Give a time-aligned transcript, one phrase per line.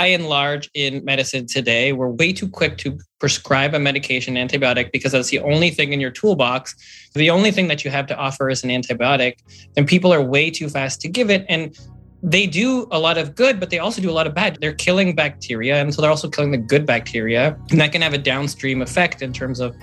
[0.00, 4.90] by and large in medicine today, we're way too quick to prescribe a medication antibiotic
[4.92, 6.74] because that's the only thing in your toolbox.
[7.14, 9.34] The only thing that you have to offer is an antibiotic.
[9.76, 11.44] And people are way too fast to give it.
[11.50, 11.78] And
[12.22, 14.56] they do a lot of good, but they also do a lot of bad.
[14.62, 17.58] They're killing bacteria, and so they're also killing the good bacteria.
[17.70, 19.76] And that can have a downstream effect in terms of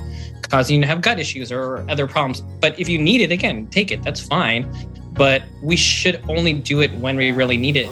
[0.50, 2.42] causing you to have gut issues or other problems.
[2.60, 4.02] But if you need it, again, take it.
[4.02, 4.66] That's fine.
[5.14, 7.92] But we should only do it when we really need it.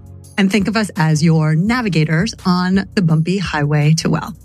[0.41, 4.35] and think of us as your navigators on the bumpy highway to well.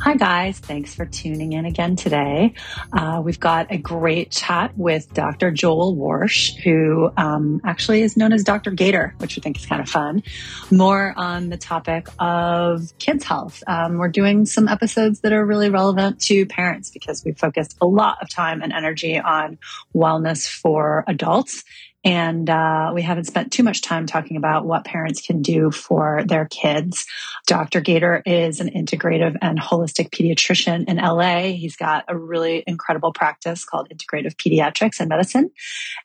[0.00, 0.60] Hi, guys.
[0.60, 2.54] Thanks for tuning in again today.
[2.92, 5.50] Uh, we've got a great chat with Dr.
[5.50, 8.70] Joel Warsh, who um, actually is known as Dr.
[8.70, 10.22] Gator, which I think is kind of fun.
[10.70, 13.64] More on the topic of kids' health.
[13.66, 17.86] Um, we're doing some episodes that are really relevant to parents because we focused a
[17.86, 19.58] lot of time and energy on
[19.96, 21.64] wellness for adults
[22.04, 26.22] and uh, we haven't spent too much time talking about what parents can do for
[26.26, 27.06] their kids.
[27.46, 27.80] Dr.
[27.80, 31.52] Gator is an integrative and holistic pediatrician in LA.
[31.52, 35.50] He's got a really incredible practice called Integrative Pediatrics and Medicine.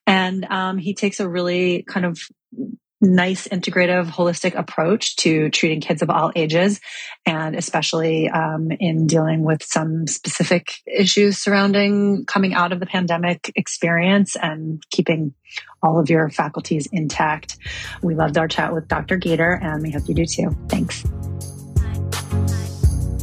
[0.07, 2.19] And um, he takes a really kind of
[3.01, 6.81] nice integrative holistic approach to treating kids of all ages
[7.25, 13.51] and especially um, in dealing with some specific issues surrounding coming out of the pandemic
[13.55, 15.33] experience and keeping
[15.81, 17.57] all of your faculties intact.
[18.01, 20.55] We loved our chat with dr gator and we hope you do too.
[20.67, 21.03] Thanks.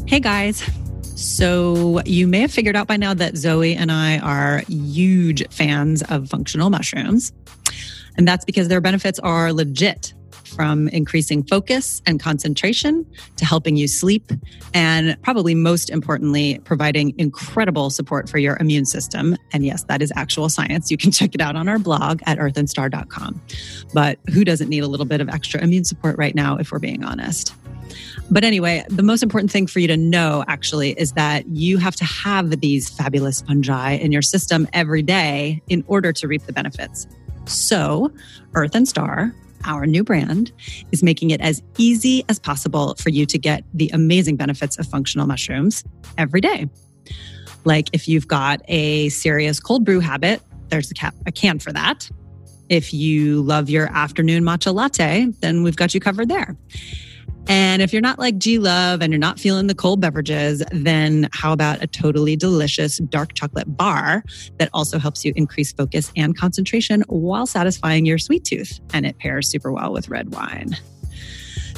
[0.07, 0.65] Hey guys.
[1.17, 6.03] So, you may have figured out by now that Zoe and I are huge fans
[6.03, 7.33] of functional mushrooms.
[8.17, 13.05] And that's because their benefits are legit from increasing focus and concentration
[13.37, 14.33] to helping you sleep,
[14.73, 19.37] and probably most importantly, providing incredible support for your immune system.
[19.53, 20.91] And yes, that is actual science.
[20.91, 23.43] You can check it out on our blog at earthandstar.com.
[23.93, 26.79] But who doesn't need a little bit of extra immune support right now, if we're
[26.79, 27.55] being honest?
[28.31, 31.95] But anyway, the most important thing for you to know actually is that you have
[31.97, 36.53] to have these fabulous fungi in your system every day in order to reap the
[36.53, 37.07] benefits.
[37.47, 38.13] So,
[38.55, 39.35] Earth and Star,
[39.65, 40.53] our new brand,
[40.93, 44.87] is making it as easy as possible for you to get the amazing benefits of
[44.87, 45.85] functional mushrooms
[46.19, 46.69] every day.
[47.65, 51.73] Like if you've got a serious cold brew habit, there's a, cap, a can for
[51.73, 52.09] that.
[52.69, 56.57] If you love your afternoon matcha latte, then we've got you covered there.
[57.49, 61.29] And if you're not like G Love and you're not feeling the cold beverages, then
[61.33, 64.25] how about a totally delicious dark chocolate bar
[64.59, 68.81] that also helps you increase focus and concentration while satisfying your sweet tooth?
[68.93, 70.77] And it pairs super well with red wine.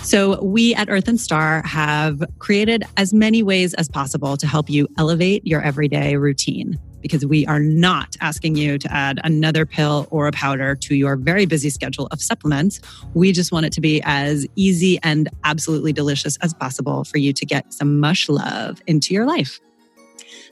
[0.03, 4.71] So, we at Earth and Star have created as many ways as possible to help
[4.71, 10.07] you elevate your everyday routine because we are not asking you to add another pill
[10.11, 12.81] or a powder to your very busy schedule of supplements.
[13.15, 17.33] We just want it to be as easy and absolutely delicious as possible for you
[17.33, 19.61] to get some mush love into your life.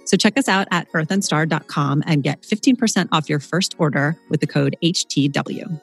[0.05, 4.47] So check us out at earthandstar.com and get 15% off your first order with the
[4.47, 5.81] code HTW.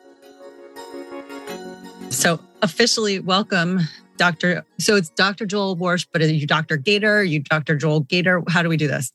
[2.10, 3.82] So officially welcome
[4.18, 4.66] Dr.
[4.80, 5.46] So it's Dr.
[5.46, 6.78] Joel Warsh, but are you Dr.
[6.78, 7.18] Gator?
[7.18, 7.76] Are you Dr.
[7.76, 8.44] Joel Gator?
[8.48, 9.12] How do we do this?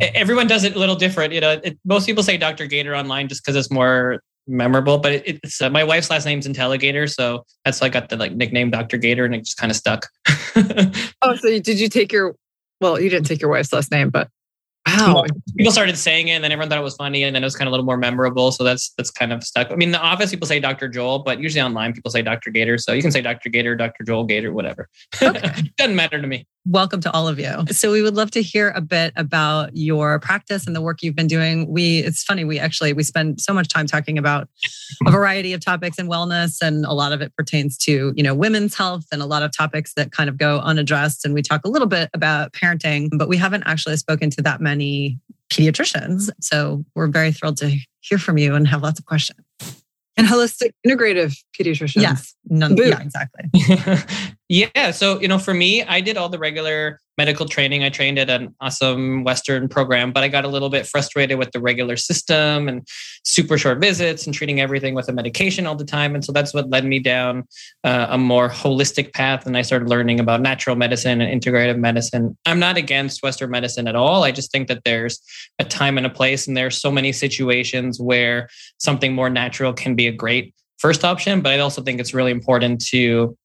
[0.00, 1.32] Everyone does it a little different.
[1.32, 2.66] You know, it, most people say Dr.
[2.66, 4.98] Gator online just because it's more memorable.
[4.98, 8.16] But it, it's uh, my wife's last name's Intelligator, so that's why I got the
[8.16, 8.98] like nickname Dr.
[8.98, 10.08] Gator, and it just kind of stuck.
[11.22, 12.34] oh, so did you take your?
[12.80, 14.28] Well, you didn't take your wife's last name, but
[14.86, 15.24] Wow.
[15.56, 17.54] People started saying it and then everyone thought it was funny and then it was
[17.54, 18.50] kind of a little more memorable.
[18.50, 19.70] So that's that's kind of stuck.
[19.70, 20.88] I mean, the office people say Dr.
[20.88, 22.50] Joel, but usually online people say Dr.
[22.50, 22.78] Gator.
[22.78, 23.50] So you can say Dr.
[23.50, 24.04] Gator, Dr.
[24.04, 24.88] Joel Gator, whatever.
[25.22, 25.62] Okay.
[25.76, 26.46] Doesn't matter to me.
[26.66, 27.64] Welcome to all of you.
[27.70, 31.16] So we would love to hear a bit about your practice and the work you've
[31.16, 31.66] been doing.
[31.70, 34.48] We it's funny, we actually we spend so much time talking about
[35.06, 38.34] a variety of topics in wellness and a lot of it pertains to, you know,
[38.34, 41.62] women's health and a lot of topics that kind of go unaddressed and we talk
[41.64, 44.79] a little bit about parenting, but we haven't actually spoken to that many
[45.50, 46.30] pediatricians.
[46.40, 49.40] So we're very thrilled to hear from you and have lots of questions
[50.16, 52.02] and holistic integrative pediatricians.
[52.02, 52.34] Yes.
[52.50, 53.50] None, yeah, exactly.
[54.50, 54.90] Yeah.
[54.90, 57.84] So, you know, for me, I did all the regular medical training.
[57.84, 61.52] I trained at an awesome Western program, but I got a little bit frustrated with
[61.52, 62.84] the regular system and
[63.22, 66.16] super short visits and treating everything with a medication all the time.
[66.16, 67.44] And so that's what led me down
[67.84, 69.46] uh, a more holistic path.
[69.46, 72.36] And I started learning about natural medicine and integrative medicine.
[72.44, 74.24] I'm not against Western medicine at all.
[74.24, 75.20] I just think that there's
[75.60, 78.48] a time and a place, and there's so many situations where
[78.78, 81.40] something more natural can be a great first option.
[81.40, 83.36] But I also think it's really important to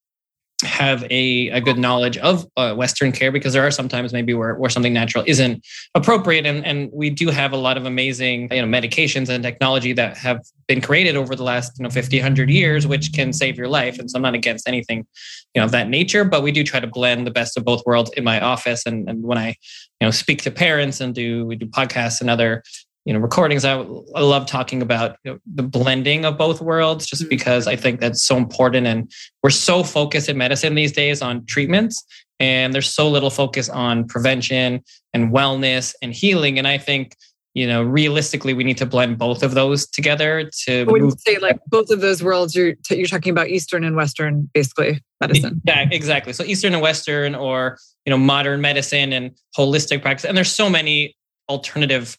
[0.64, 4.56] have a, a good knowledge of uh, Western care because there are sometimes maybe where,
[4.56, 5.66] where something natural isn't
[5.96, 6.46] appropriate.
[6.46, 10.18] And, and we do have a lot of amazing you know, medications and technology that
[10.18, 13.68] have been created over the last you know 50, 100 years, which can save your
[13.68, 14.00] life.
[14.00, 15.06] And so I'm not against anything
[15.54, 17.86] you know, of that nature, but we do try to blend the best of both
[17.86, 18.86] worlds in my office.
[18.86, 19.56] And, and when I
[20.00, 22.64] you know, speak to parents and do we do podcasts and other
[23.06, 23.78] you know recordings I,
[24.16, 27.30] I love talking about you know, the blending of both worlds just mm-hmm.
[27.30, 29.12] because i think that's so important and
[29.44, 32.04] we're so focused in medicine these days on treatments
[32.40, 36.60] and there's so little focus on prevention and wellness and healing.
[36.60, 37.16] And i think
[37.54, 41.38] you know realistically we need to blend both of those together to when you say
[41.38, 45.62] like both of those worlds you're t- you're talking about eastern and western basically medicine.
[45.66, 46.34] Yeah exactly.
[46.34, 50.26] So eastern and western or you know modern medicine and holistic practice.
[50.26, 51.16] And there's so many
[51.50, 52.18] alternative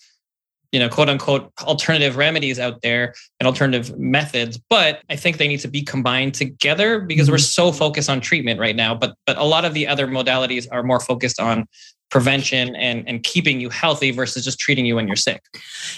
[0.76, 5.48] you know, quote unquote alternative remedies out there and alternative methods, but I think they
[5.48, 7.32] need to be combined together because mm-hmm.
[7.32, 8.94] we're so focused on treatment right now.
[8.94, 11.66] But but a lot of the other modalities are more focused on
[12.10, 15.42] prevention and and keeping you healthy versus just treating you when you're sick.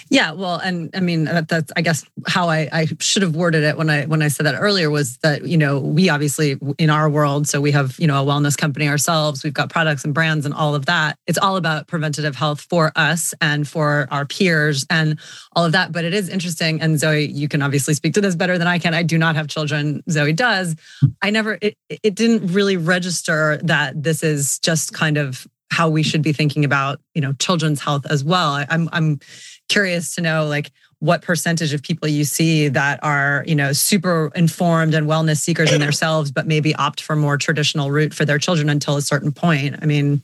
[0.09, 3.77] Yeah well and i mean that's i guess how I, I should have worded it
[3.77, 7.09] when i when i said that earlier was that you know we obviously in our
[7.09, 10.45] world so we have you know a wellness company ourselves we've got products and brands
[10.45, 11.17] and all of that.
[11.27, 15.19] It's all about preventative health for us and for our peers and
[15.55, 18.35] all of that but it is interesting and zoe you can obviously speak to this
[18.35, 18.93] better than i can.
[18.93, 20.75] I do not have children zoe does.
[21.21, 26.03] I never it, it didn't really register that this is just kind of how we
[26.03, 28.51] should be thinking about you know children's health as well.
[28.51, 29.19] I, i'm i'm
[29.67, 34.31] curious to know like what percentage of people you see that are you know super
[34.35, 38.39] informed and wellness seekers in themselves but maybe opt for more traditional route for their
[38.39, 39.75] children until a certain point?
[39.81, 40.21] I mean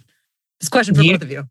[0.59, 1.13] this question for yeah.
[1.13, 1.43] both of you.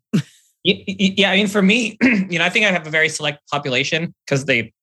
[0.63, 4.13] Yeah i mean for me you know i think i have a very select population
[4.25, 4.73] because they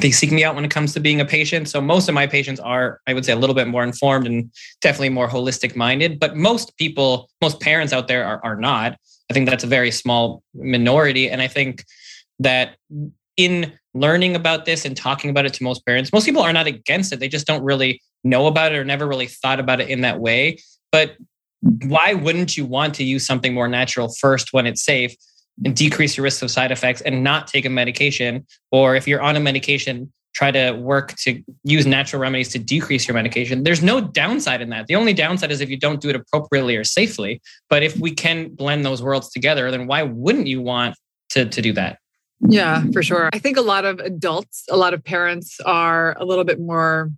[0.00, 1.68] they seek me out when it comes to being a patient.
[1.68, 4.50] So most of my patients are, I would say, a little bit more informed and
[4.80, 6.18] definitely more holistic minded.
[6.18, 8.98] But most people, most parents out there are, are not.
[9.30, 11.30] I think that's a very small minority.
[11.30, 11.84] And I think
[12.40, 12.76] that
[13.36, 16.66] in learning about this and talking about it to most parents, most people are not
[16.66, 17.20] against it.
[17.20, 20.20] They just don't really know about it or never really thought about it in that
[20.20, 20.58] way.
[20.92, 21.16] But
[21.60, 25.14] why wouldn't you want to use something more natural first when it's safe?
[25.64, 28.46] And decrease your risk of side effects and not take a medication.
[28.70, 33.08] Or if you're on a medication, try to work to use natural remedies to decrease
[33.08, 33.64] your medication.
[33.64, 34.86] There's no downside in that.
[34.86, 37.40] The only downside is if you don't do it appropriately or safely.
[37.68, 40.96] But if we can blend those worlds together, then why wouldn't you want
[41.30, 41.98] to, to do that?
[42.48, 43.28] Yeah, for sure.
[43.32, 47.10] I think a lot of adults, a lot of parents are a little bit more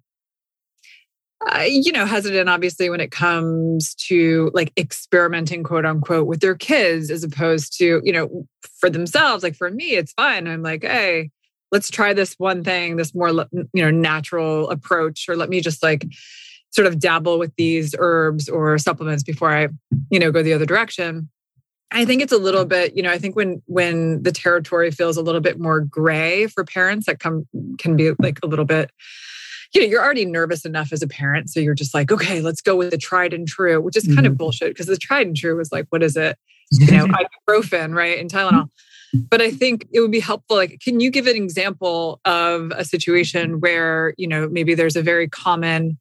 [1.50, 6.54] uh, you know, hesitant obviously when it comes to like experimenting, quote unquote, with their
[6.54, 8.46] kids as opposed to, you know,
[8.78, 9.42] for themselves.
[9.42, 10.46] Like for me, it's fine.
[10.46, 11.30] I'm like, hey,
[11.72, 15.82] let's try this one thing, this more, you know, natural approach, or let me just
[15.82, 16.06] like
[16.70, 19.68] sort of dabble with these herbs or supplements before I,
[20.10, 21.28] you know, go the other direction.
[21.90, 25.16] I think it's a little bit, you know, I think when when the territory feels
[25.16, 27.46] a little bit more gray for parents, that come
[27.78, 28.90] can be like a little bit
[29.72, 31.48] you know, you're already nervous enough as a parent.
[31.50, 34.18] So you're just like, okay, let's go with the tried and true, which is kind
[34.18, 34.26] mm-hmm.
[34.26, 36.36] of bullshit because the tried and true was like, what is it?
[36.72, 37.06] You know,
[37.48, 38.18] ibuprofen, right?
[38.18, 38.68] And Tylenol.
[39.14, 40.56] But I think it would be helpful.
[40.56, 45.02] Like, can you give an example of a situation where, you know, maybe there's a
[45.02, 45.98] very common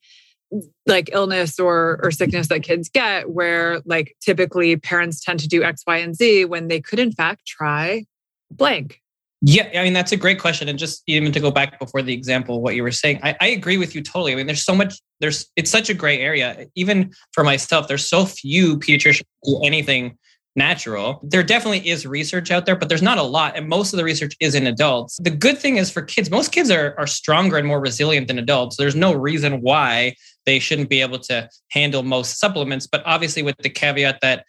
[0.85, 5.63] like illness or or sickness that kids get where like typically parents tend to do
[5.63, 8.05] X, Y, and Z when they could in fact try
[8.49, 9.01] blank
[9.43, 12.13] yeah, I mean that's a great question, and just even to go back before the
[12.13, 14.33] example, what you were saying, I, I, agree with you totally.
[14.33, 16.67] I mean, there's so much, there's it's such a gray area.
[16.75, 20.19] Even for myself, there's so few pediatricians do anything
[20.55, 21.21] natural.
[21.23, 24.03] There definitely is research out there, but there's not a lot, and most of the
[24.03, 25.17] research is in adults.
[25.19, 28.37] The good thing is for kids, most kids are are stronger and more resilient than
[28.37, 28.77] adults.
[28.77, 30.13] There's no reason why
[30.45, 34.45] they shouldn't be able to handle most supplements, but obviously with the caveat that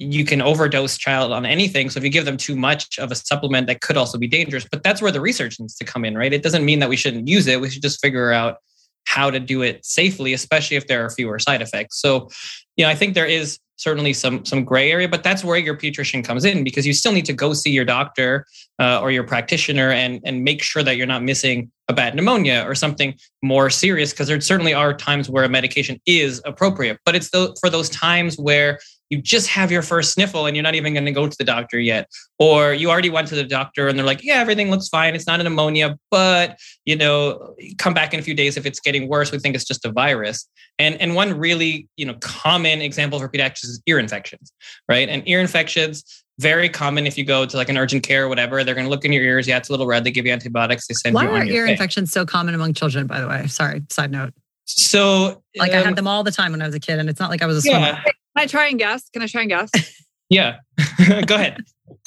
[0.00, 1.90] you can overdose child on anything.
[1.90, 4.66] So if you give them too much of a supplement, that could also be dangerous.
[4.70, 6.32] But that's where the research needs to come in, right?
[6.32, 7.60] It doesn't mean that we shouldn't use it.
[7.60, 8.56] We should just figure out
[9.04, 12.00] how to do it safely, especially if there are fewer side effects.
[12.00, 12.30] So,
[12.76, 15.76] you know, I think there is certainly some some gray area, but that's where your
[15.76, 18.46] pediatrician comes in because you still need to go see your doctor
[18.78, 22.64] uh, or your practitioner and and make sure that you're not missing a bad pneumonia
[22.66, 27.14] or something more serious because there certainly are times where a medication is appropriate, but
[27.14, 28.78] it's the, for those times where
[29.10, 31.44] you just have your first sniffle and you're not even going to go to the
[31.44, 32.08] doctor yet.
[32.38, 35.14] Or you already went to the doctor and they're like yeah everything looks fine.
[35.14, 38.56] It's not an pneumonia but you know come back in a few days.
[38.56, 40.48] If it's getting worse we think it's just a virus.
[40.78, 44.52] And and one really you know common example for pediatrics is ear infections
[44.88, 45.08] right?
[45.08, 48.64] And ear infections very common if you go to like an urgent care or whatever
[48.64, 49.46] they're going to look in your ears.
[49.46, 50.04] Yeah it's a little red.
[50.04, 50.86] They give you antibiotics.
[50.86, 53.46] They send Why you are ear infections so common among children, by the way?
[53.48, 54.32] Sorry, side note.
[54.64, 57.10] so Like I um, had them all the time when I was a kid, and
[57.10, 57.80] it's not like I was a swimmer.
[57.80, 58.04] yeah
[58.36, 59.08] Can I try and guess?
[59.10, 59.70] Can I try and guess?
[60.30, 60.58] yeah
[61.26, 61.56] go ahead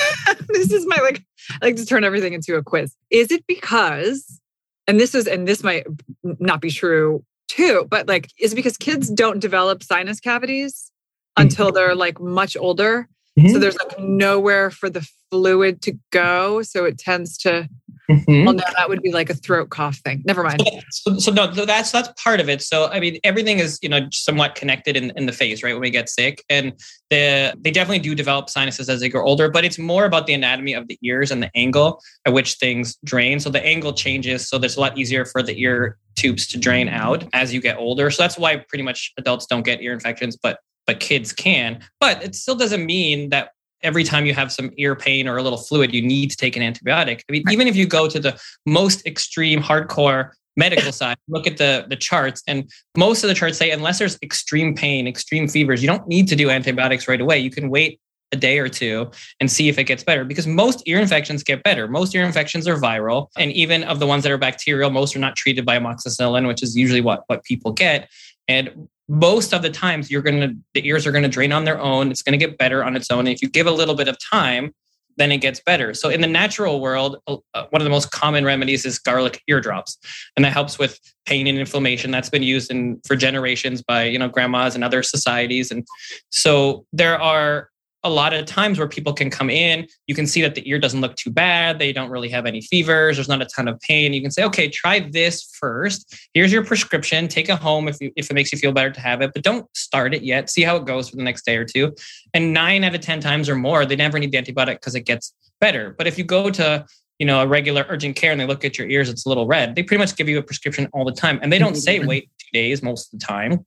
[0.48, 1.22] this is my like
[1.62, 2.96] I like to turn everything into a quiz.
[3.10, 4.40] Is it because
[4.88, 5.86] and this is and this might
[6.24, 10.92] not be true too, but like is it because kids don't develop sinus cavities
[11.38, 11.44] mm.
[11.44, 13.08] until they're like much older?
[13.38, 13.62] So Mhm.
[13.62, 16.62] there's like nowhere for the fluid to go.
[16.62, 17.68] So it tends to
[18.10, 18.44] Mhm.
[18.46, 20.22] well no, that would be like a throat cough thing.
[20.26, 20.62] Never mind.
[20.92, 23.88] so, so no so that's that's part of it so i mean everything is you
[23.88, 26.74] know somewhat connected in, in the face right when we get sick and
[27.10, 30.34] the they definitely do develop sinuses as they grow older but it's more about the
[30.34, 34.48] anatomy of the ears and the angle at which things drain so the angle changes
[34.50, 37.78] so there's a lot easier for the ear tubes to drain out as you get
[37.78, 41.80] older so that's why pretty much adults don't get ear infections but but kids can
[42.00, 43.52] but it still doesn't mean that
[43.84, 46.56] every time you have some ear pain or a little fluid, you need to take
[46.56, 47.22] an antibiotic.
[47.30, 51.58] I mean, even if you go to the most extreme, hardcore medical side, look at
[51.58, 55.84] the the charts, and most of the charts say unless there's extreme pain, extreme fevers,
[55.84, 57.38] you don't need to do antibiotics right away.
[57.40, 58.00] You can wait
[58.32, 61.62] a day or two and see if it gets better because most ear infections get
[61.62, 61.88] better.
[61.88, 65.20] Most ear infections are viral, and even of the ones that are bacterial, most are
[65.20, 68.10] not treated by amoxicillin, which is usually what what people get.
[68.48, 71.66] And most of the times you're going to the ears are going to drain on
[71.66, 73.72] their own it's going to get better on its own and if you give a
[73.72, 74.74] little bit of time
[75.18, 75.94] then it gets better.
[75.94, 77.38] So in the natural world uh,
[77.70, 79.98] one of the most common remedies is garlic eardrops
[80.36, 82.12] and that helps with pain and inflammation.
[82.12, 85.86] That's been used in for generations by you know grandmas and other societies and
[86.30, 87.70] so there are
[88.04, 90.80] a lot of times where people can come in you can see that the ear
[90.80, 93.80] doesn't look too bad they don't really have any fevers there's not a ton of
[93.80, 96.14] pain you can say okay try this first.
[96.34, 99.00] Here's your prescription take it home if, you, if it makes you feel better to
[99.00, 101.56] have it but don't start it yet see how it goes for the next day
[101.56, 101.96] or two.
[102.34, 105.02] And nine out of ten times or more they never need the antibiotic because it
[105.02, 105.96] gets better.
[105.98, 106.86] But if you go to
[107.20, 109.46] you know a regular urgent care and they look at your ears it's a little
[109.46, 111.80] red they pretty much give you a prescription all the time and they don't mm-hmm,
[111.80, 112.08] say mm-hmm.
[112.08, 113.66] wait two days most of the time.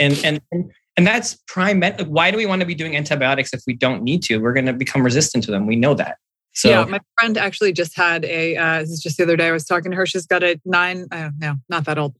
[0.00, 3.52] And and and, and that's prime med- why do we want to be doing antibiotics
[3.52, 6.16] if we don't need to we're going to become resistant to them we know that
[6.54, 8.56] so yeah, my friend actually just had a.
[8.56, 9.48] Uh, this is just the other day.
[9.48, 10.06] I was talking to her.
[10.06, 11.06] She's got a nine.
[11.38, 12.14] No, not that old.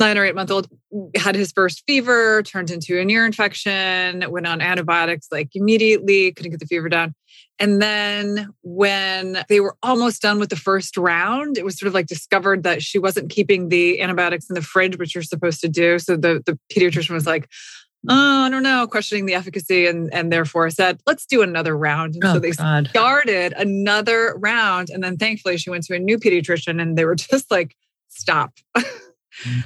[0.00, 0.66] Nine or eight month old
[1.14, 4.24] had his first fever, turned into an ear infection.
[4.30, 6.32] Went on antibiotics like immediately.
[6.32, 7.14] Couldn't get the fever down.
[7.58, 11.92] And then when they were almost done with the first round, it was sort of
[11.92, 15.68] like discovered that she wasn't keeping the antibiotics in the fridge, which you're supposed to
[15.68, 15.98] do.
[15.98, 17.46] So the the pediatrician was like,
[18.08, 22.14] oh, I don't know, questioning the efficacy and, and therefore said, let's do another round.
[22.14, 22.88] And Oh, so they God.
[22.88, 24.90] started another round.
[24.90, 27.76] And then thankfully she went to a new pediatrician and they were just like,
[28.08, 28.54] stop.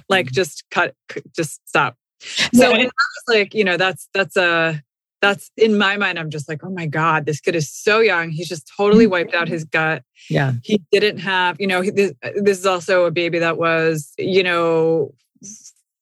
[0.08, 0.34] like mm-hmm.
[0.34, 0.94] just cut,
[1.34, 1.96] just stop.
[2.20, 4.82] So Yeah, and I was like, you know, that's that's a
[5.20, 8.28] that's in my mind, I'm just like, oh my God, this kid is so young.
[8.30, 9.54] He's just totally wiped out mm-hmm.
[9.54, 10.52] his gut Yeah.
[10.62, 14.42] he didn't have you know he- this, this is also a baby that was you
[14.42, 15.14] know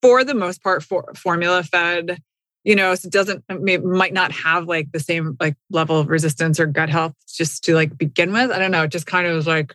[0.03, 2.21] for the most part for, formula fed
[2.63, 6.09] you know so it doesn't may, might not have like the same like level of
[6.09, 9.25] resistance or gut health just to like begin with i don't know it just kind
[9.25, 9.73] of was like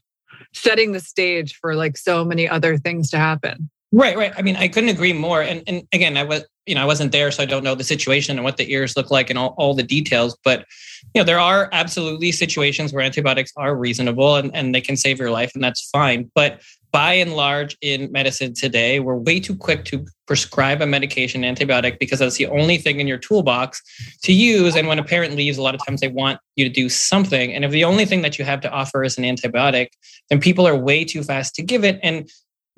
[0.53, 4.33] setting the stage for like so many other things to happen Right, right.
[4.37, 5.41] I mean, I couldn't agree more.
[5.41, 7.85] And and again, I was you know I wasn't there, so I don't know the
[7.85, 10.37] situation and what the ears look like and all, all the details.
[10.45, 10.67] But
[11.15, 15.19] you know, there are absolutely situations where antibiotics are reasonable and, and they can save
[15.19, 16.31] your life, and that's fine.
[16.35, 16.61] But
[16.91, 21.99] by and large, in medicine today, we're way too quick to prescribe a medication antibiotic
[21.99, 23.83] because that's the only thing in your toolbox
[24.23, 24.75] to use.
[24.75, 27.53] And when a parent leaves, a lot of times they want you to do something.
[27.53, 29.89] And if the only thing that you have to offer is an antibiotic,
[30.31, 32.01] then people are way too fast to give it.
[32.03, 32.31] And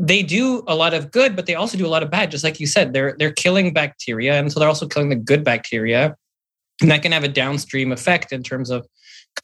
[0.03, 2.31] they do a lot of good, but they also do a lot of bad.
[2.31, 5.45] Just like you said, they're they're killing bacteria, and so they're also killing the good
[5.45, 6.17] bacteria,
[6.81, 8.87] and that can have a downstream effect in terms of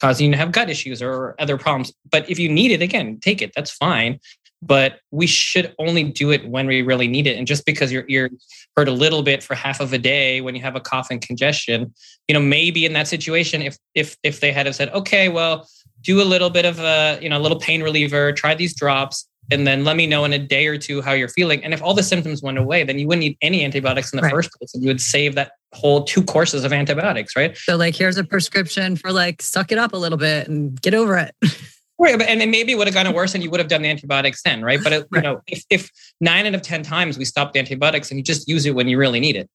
[0.01, 1.93] causing you to have gut issues or other problems.
[2.09, 3.51] But if you need it, again, take it.
[3.55, 4.19] That's fine.
[4.63, 7.37] But we should only do it when we really need it.
[7.37, 8.31] And just because your ear
[8.75, 11.21] hurt a little bit for half of a day when you have a cough and
[11.21, 11.93] congestion,
[12.27, 15.69] you know, maybe in that situation, if if if they had have said, okay, well,
[16.01, 19.27] do a little bit of a you know a little pain reliever, try these drops,
[19.51, 21.63] and then let me know in a day or two how you're feeling.
[21.63, 24.23] And if all the symptoms went away, then you wouldn't need any antibiotics in the
[24.23, 24.31] Right.
[24.31, 27.55] first place, and you would save that whole two courses of antibiotics, right?
[27.57, 30.93] So, like, here's a prescription for like suck it up a little bit and get
[30.93, 31.35] over it.
[31.99, 33.89] Right, and then maybe it would have gotten worse, and you would have done the
[33.89, 34.79] antibiotics then, right?
[34.83, 35.89] But it, you know, if, if
[36.21, 38.87] nine out of ten times we stop the antibiotics and you just use it when
[38.87, 39.49] you really need it.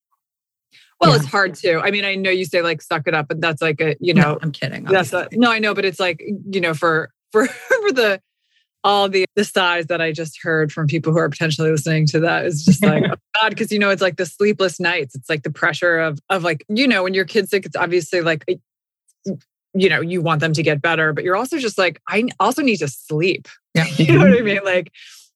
[1.00, 1.18] Well, yeah.
[1.18, 1.80] it's hard too.
[1.82, 4.12] I mean, I know you say like suck it up, but that's like a you
[4.12, 4.32] know.
[4.32, 4.82] No, I'm kidding.
[4.84, 6.20] That's a, no, I know, but it's like
[6.50, 8.20] you know for for for the
[8.84, 12.20] all the the sighs that I just heard from people who are potentially listening to
[12.20, 15.14] that is just like oh God, because you know it's like the sleepless nights.
[15.14, 18.20] It's like the pressure of of like you know when your kid's sick, it's obviously
[18.20, 18.44] like
[19.74, 22.62] you know, you want them to get better, but you're also just like, I also
[22.62, 23.48] need to sleep.
[23.74, 23.86] Yeah.
[23.96, 24.42] you know what mm-hmm.
[24.42, 24.64] I mean?
[24.64, 24.92] Like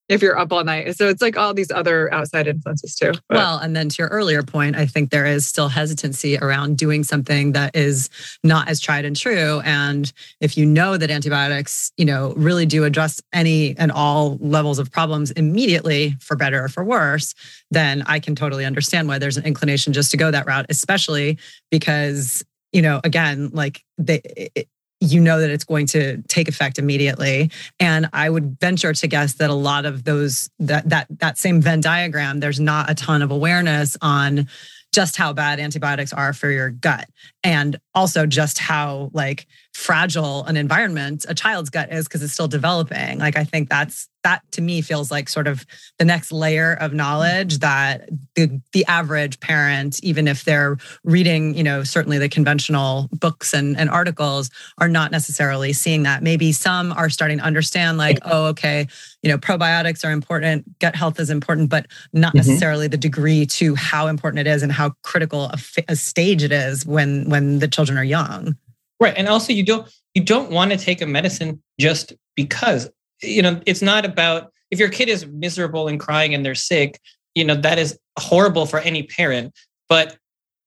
[0.08, 0.96] if you're up all night.
[0.96, 3.12] So it's like all these other outside influences too.
[3.28, 3.38] But.
[3.38, 7.02] Well, and then to your earlier point, I think there is still hesitancy around doing
[7.04, 8.08] something that is
[8.44, 9.60] not as tried and true.
[9.64, 14.78] And if you know that antibiotics, you know, really do address any and all levels
[14.78, 17.34] of problems immediately for better or for worse,
[17.70, 21.38] then I can totally understand why there's an inclination just to go that route, especially
[21.70, 24.20] because you know, again, like they,
[24.54, 24.68] it,
[25.00, 27.50] you know that it's going to take effect immediately.
[27.80, 31.60] And i would venture to guess that a lot of those that that that same
[31.60, 34.48] venn diagram there's not a ton of awareness on
[34.96, 37.06] just how bad antibiotics are for your gut.
[37.44, 39.46] And also just how like
[39.76, 43.18] fragile an environment a child's gut is because it's still developing.
[43.18, 45.64] Like i think that's that to me feels like sort of
[45.99, 51.62] the next layer of knowledge that the the average parent even if they're reading you
[51.62, 56.23] know certainly the conventional books and, and articles are not necessarily seeing that.
[56.23, 58.88] Maybe some are starting to understand like oh okay
[59.23, 62.38] you know probiotics are important gut health is important but not mm-hmm.
[62.38, 66.50] necessarily the degree to how important it is and how critical a, a stage it
[66.50, 68.56] is when when the children are young
[69.00, 69.14] Right.
[69.16, 72.88] And also you don't you don't want to take a medicine just because.
[73.22, 77.00] You know, it's not about if your kid is miserable and crying and they're sick,
[77.34, 79.54] you know, that is horrible for any parent.
[79.88, 80.16] But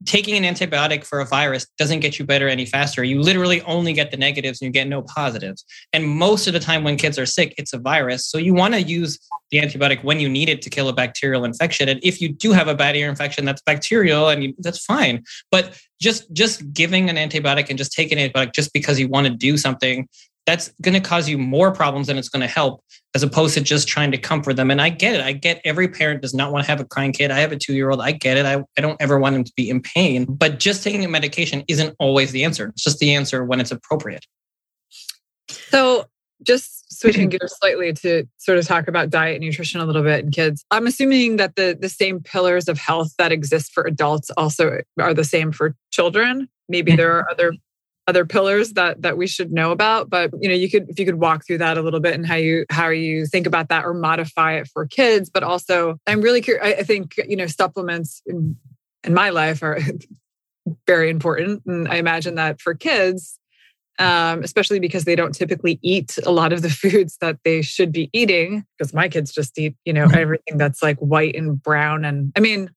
[0.05, 3.03] taking an antibiotic for a virus doesn't get you better any faster.
[3.03, 5.65] You literally only get the negatives and you get no positives.
[5.93, 8.25] And most of the time when kids are sick, it's a virus.
[8.25, 9.19] So you want to use
[9.51, 11.89] the antibiotic when you need it to kill a bacterial infection.
[11.89, 15.23] And if you do have a bad ear infection that's bacterial and you, that's fine.
[15.51, 19.27] But just just giving an antibiotic and just taking an antibiotic just because you want
[19.27, 20.07] to do something
[20.49, 23.61] that's going to cause you more problems than it's going to help as opposed to
[23.61, 24.71] just trying to comfort them.
[24.71, 25.21] And i get it.
[25.21, 27.29] I get every parent does not want to have a crying kid.
[27.29, 28.47] I have a two year old i get it.
[28.47, 30.25] I, I don't ever want him to be in pain.
[30.25, 32.69] But just taking a medication isn't always the answer.
[32.69, 34.25] It's just the answer when it's appropriate.
[35.49, 36.05] So
[36.41, 40.23] just switching gears slightly to sort of talk about diet and nutrition a little bit
[40.23, 44.31] and kids i'm assuming that the the same pillars of health that exist for adults
[44.37, 46.47] also are the same for children.
[46.69, 46.97] Maybe mm.
[46.97, 47.53] there are other
[48.09, 51.05] other pillars that that we should know about but you know you could if you
[51.05, 53.85] could walk through that a little bit and how you how you think about that
[53.85, 58.23] or modify it for kids but also i'm really curious i think you know supplements
[58.25, 58.55] in,
[59.03, 59.77] in my life are
[60.87, 63.39] very important and i imagine that for kids
[63.99, 67.91] um, especially because they don't typically eat a lot of the foods that they should
[67.91, 72.03] be eating because my kids just eat you know everything that's like white and brown
[72.05, 72.71] and i mean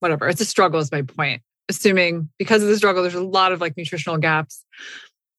[0.00, 3.52] whatever it's a struggle is my point assuming because of the struggle, there's a lot
[3.52, 4.64] of like nutritional gaps.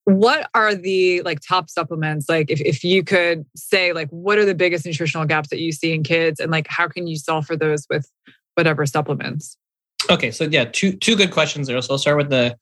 [0.05, 2.27] What are the like top supplements?
[2.27, 5.71] Like if, if you could say like what are the biggest nutritional gaps that you
[5.71, 8.09] see in kids and like how can you solve for those with
[8.55, 9.57] whatever supplements?
[10.09, 11.81] Okay, so yeah, two two good questions there.
[11.81, 12.57] So I'll start with the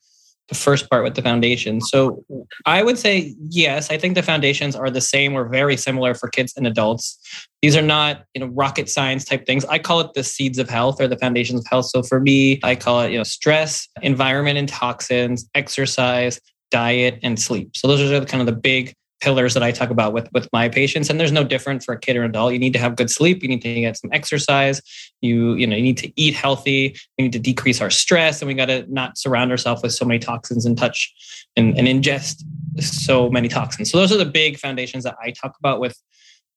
[0.51, 1.79] the first part with the foundation.
[1.79, 2.25] So
[2.65, 6.27] I would say yes, I think the foundations are the same or very similar for
[6.27, 7.17] kids and adults.
[7.61, 9.63] These are not, you know, rocket science type things.
[9.65, 11.85] I call it the seeds of health or the foundations of health.
[11.85, 17.39] So for me, I call it, you know, stress, environment and toxins, exercise, diet and
[17.39, 17.77] sleep.
[17.77, 20.67] So those are kind of the big pillars that I talk about with with my
[20.67, 22.53] patients and there's no different for a kid or an adult.
[22.53, 24.81] You need to have good sleep you need to get some exercise
[25.21, 28.47] you you know you need to eat healthy we need to decrease our stress and
[28.47, 31.13] we got to not surround ourselves with so many toxins and touch
[31.55, 32.43] and, and ingest
[32.79, 33.91] so many toxins.
[33.91, 35.97] So those are the big foundations that I talk about with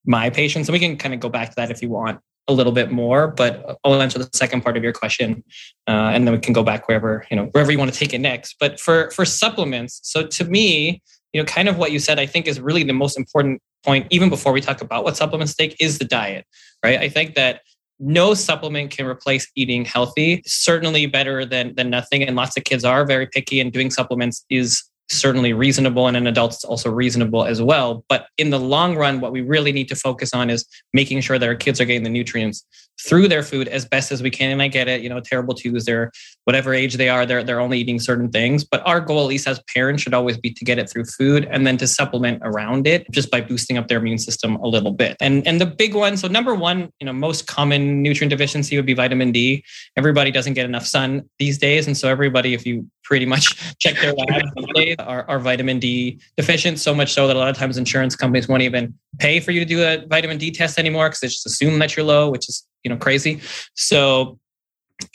[0.06, 2.52] my patients and we can kind of go back to that if you want a
[2.52, 5.42] little bit more but I'll answer the second part of your question
[5.88, 8.12] uh, and then we can go back wherever you know wherever you want to take
[8.12, 8.56] it next.
[8.60, 11.02] But for for supplements so to me
[11.34, 14.06] you know, kind of what you said, I think is really the most important point,
[14.10, 16.46] even before we talk about what supplements take, is the diet,
[16.82, 16.98] right?
[16.98, 17.60] I think that
[17.98, 20.42] no supplement can replace eating healthy.
[20.46, 22.22] Certainly better than than nothing.
[22.22, 26.26] And lots of kids are very picky, and doing supplements is certainly reasonable and in
[26.26, 28.04] adults it's also reasonable as well.
[28.08, 31.38] But in the long run what we really need to focus on is making sure
[31.38, 32.64] that our kids are getting the nutrients
[33.06, 34.52] through their food as best as we can.
[34.52, 36.10] And i get it you know terrible twos they're
[36.44, 38.64] whatever age they are they're, they're only eating certain things.
[38.64, 41.46] But our goal at least as parents should always be to get it through food
[41.50, 44.92] and then to supplement around it just by boosting up their immune system a little
[44.92, 45.16] bit.
[45.20, 48.86] And and the big one so number one you know most common nutrient deficiency would
[48.86, 49.64] be vitamin d.
[49.96, 51.86] Everybody doesn't get enough sun these days.
[51.86, 54.50] And so everybody if you pretty much check their labs
[54.98, 58.48] are, are vitamin D deficient, so much so that a lot of times insurance companies
[58.48, 61.46] won't even pay for you to do a vitamin D test anymore because they just
[61.46, 63.40] assume that you're low, which is you know crazy.
[63.74, 64.38] So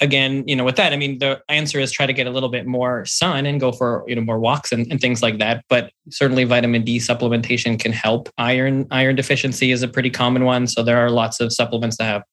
[0.02, 2.50] again, you know, with that, I mean, the answer is try to get a little
[2.50, 5.64] bit more sun and go for you know more walks and, and things like that.
[5.70, 8.30] But certainly, vitamin D supplementation can help.
[8.38, 12.06] Iron iron deficiency is a pretty common one, so there are lots of supplements that
[12.06, 12.24] have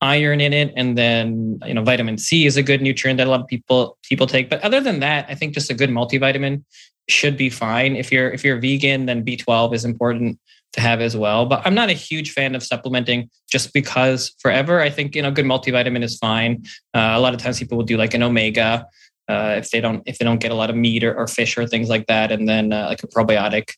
[0.00, 3.30] iron in it and then you know vitamin c is a good nutrient that a
[3.30, 4.50] lot of people people take.
[4.50, 6.64] But other than that i think just a good multivitamin
[7.08, 7.96] should be fine.
[7.96, 10.38] If you're if you're vegan then b12 is important
[10.72, 11.46] to have as well.
[11.46, 15.30] But i'm not a huge fan of supplementing just because forever i think you know
[15.30, 16.64] good multivitamin is fine.
[16.94, 18.86] Uh, a lot of times people will do like an omega
[19.28, 21.56] uh, if they don't if they don't get a lot of meat or, or fish
[21.56, 23.70] or things like that and then uh, like a probiotic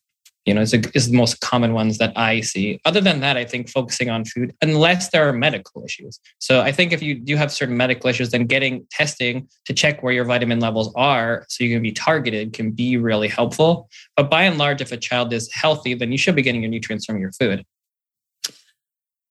[0.46, 2.80] you know, is, a, the most common ones that I see.
[2.84, 6.20] Other than that, I think focusing on food, unless there are medical issues.
[6.38, 10.02] So I think if you do have certain medical issues, then getting testing to check
[10.02, 13.90] where your vitamin levels are so you can be targeted can be really helpful.
[14.16, 16.70] But by and large, if a child is healthy, then you should be getting your
[16.70, 17.64] nutrients from your food.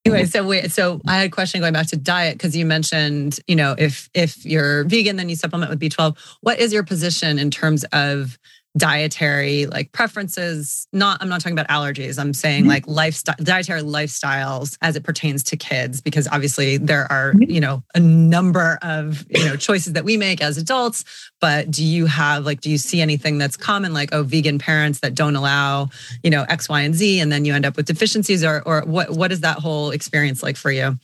[0.05, 3.39] Anyway, so wait, so I had a question going back to diet because you mentioned,
[3.47, 6.15] you know, if if you're vegan, then you supplement with B12.
[6.41, 8.37] What is your position in terms of
[8.77, 12.71] dietary like preferences not i'm not talking about allergies i'm saying mm-hmm.
[12.71, 17.49] like lifestyle dietary lifestyles as it pertains to kids because obviously there are mm-hmm.
[17.49, 21.05] you know a number of you know choices that we make as adults
[21.39, 24.99] but do you have like do you see anything that's common like oh vegan parents
[24.99, 25.87] that don't allow
[26.21, 28.81] you know x y and z and then you end up with deficiencies or or
[28.81, 30.97] what what is that whole experience like for you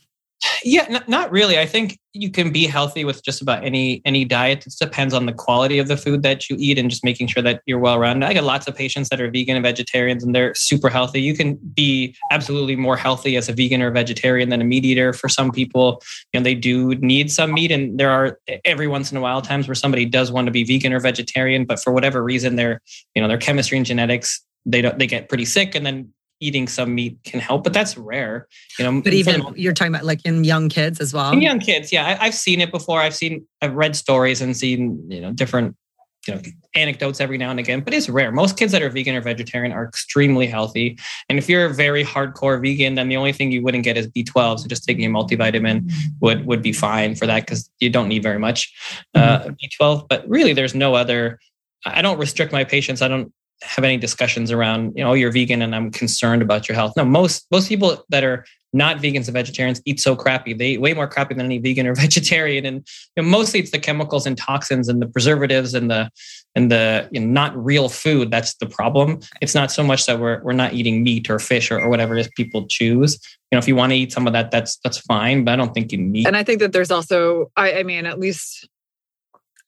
[0.64, 1.58] yeah, n- not really.
[1.58, 4.66] I think you can be healthy with just about any any diet.
[4.66, 7.42] It depends on the quality of the food that you eat and just making sure
[7.42, 8.26] that you're well rounded.
[8.28, 11.20] I got lots of patients that are vegan and vegetarians and they're super healthy.
[11.20, 15.12] You can be absolutely more healthy as a vegan or vegetarian than a meat eater.
[15.12, 16.02] For some people,
[16.32, 19.42] you know, they do need some meat and there are every once in a while
[19.42, 22.80] times where somebody does want to be vegan or vegetarian, but for whatever reason their,
[23.14, 26.66] you know, their chemistry and genetics they don't they get pretty sick and then eating
[26.66, 28.48] some meat can help, but that's rare.
[28.78, 31.32] You know, but even you're talking about like in young kids as well.
[31.32, 33.00] In young kids, yeah, I, have seen it before.
[33.00, 35.76] I've seen, I've read stories and seen you know different
[36.26, 36.42] you know
[36.74, 38.32] anecdotes every now and again, but it's rare.
[38.32, 42.04] Most kids that are vegan or vegetarian are extremely healthy, and if you're a very
[42.04, 44.60] hardcore vegan, then the only thing you wouldn't get is B12.
[44.60, 48.22] So just taking a multivitamin would would be fine for that because you don't need
[48.22, 48.72] very much
[49.14, 49.84] uh, mm-hmm.
[49.84, 50.08] B12.
[50.08, 51.38] But really, there's no other.
[51.84, 53.02] I don't restrict my patients.
[53.02, 56.68] I don't have any discussions around, you know, oh, you're vegan and I'm concerned about
[56.68, 56.94] your health.
[56.96, 60.54] No, most most people that are not vegans and vegetarians eat so crappy.
[60.54, 62.64] They eat way more crappy than any vegan or vegetarian.
[62.64, 66.10] And you know, mostly it's the chemicals and toxins and the preservatives and the
[66.54, 68.30] and the you know, not real food.
[68.30, 69.20] That's the problem.
[69.40, 72.16] It's not so much that we're we're not eating meat or fish or, or whatever
[72.16, 73.18] it is people choose.
[73.50, 75.44] You know, if you want to eat some of that, that's that's fine.
[75.44, 76.26] But I don't think you need.
[76.26, 78.68] And I think that there's also, I, I mean, at least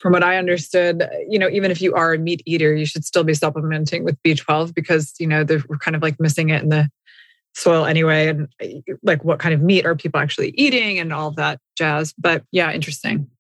[0.05, 3.07] from what I understood, you know, even if you are a meat eater, you should
[3.07, 6.69] still be supplementing with B12 because, you know, we're kind of like missing it in
[6.69, 6.91] the
[7.55, 8.29] soil anyway.
[8.29, 8.47] And
[9.03, 12.13] like, what kind of meat are people actually eating and all that jazz.
[12.19, 13.31] But yeah, interesting.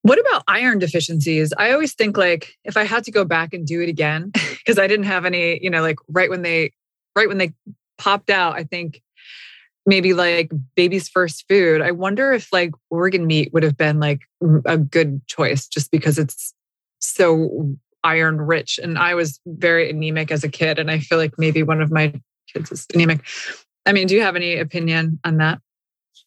[0.00, 1.52] What about iron deficiencies?
[1.58, 4.78] I always think like if I had to go back and do it again, because
[4.78, 6.72] I didn't have any, you know, like right when they,
[7.14, 7.52] right when they
[7.98, 9.02] popped out, I think
[9.86, 11.80] maybe like baby's first food.
[11.80, 14.20] I wonder if like organ meat would have been like
[14.66, 16.54] a good choice just because it's
[17.00, 18.78] so iron rich.
[18.82, 20.78] And I was very anemic as a kid.
[20.78, 22.12] And I feel like maybe one of my
[22.52, 23.24] kids is anemic.
[23.86, 25.60] I mean, do you have any opinion on that?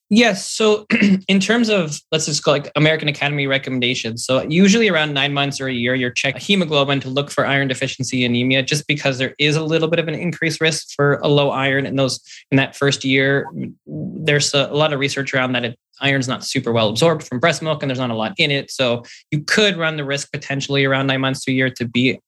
[0.10, 0.50] Yes.
[0.50, 0.86] So,
[1.28, 4.26] in terms of let's just call like American Academy recommendations.
[4.26, 7.68] So, usually around nine months or a year, you're checking hemoglobin to look for iron
[7.68, 11.28] deficiency anemia, just because there is a little bit of an increased risk for a
[11.28, 12.20] low iron in those
[12.52, 13.48] in that first year.
[13.86, 15.66] There's a, a lot of research around that.
[15.66, 18.52] It, iron's not super well absorbed from breast milk, and there's not a lot in
[18.52, 18.72] it.
[18.72, 22.20] So, you could run the risk potentially around nine months to a year to be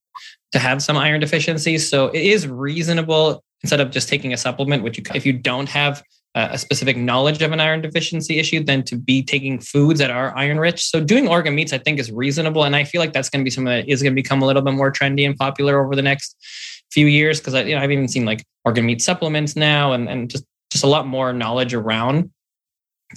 [0.53, 1.77] to have some iron deficiency.
[1.77, 5.69] So, it is reasonable instead of just taking a supplement, which you if you don't
[5.69, 6.01] have
[6.35, 10.37] a specific knowledge of an iron deficiency issue than to be taking foods that are
[10.37, 10.83] iron rich.
[10.83, 13.45] So doing organ meats, I think, is reasonable, and I feel like that's going to
[13.45, 15.95] be something that is going to become a little bit more trendy and popular over
[15.95, 16.35] the next
[16.91, 20.09] few years because I, you know, I've even seen like organ meat supplements now, and
[20.09, 22.31] and just just a lot more knowledge around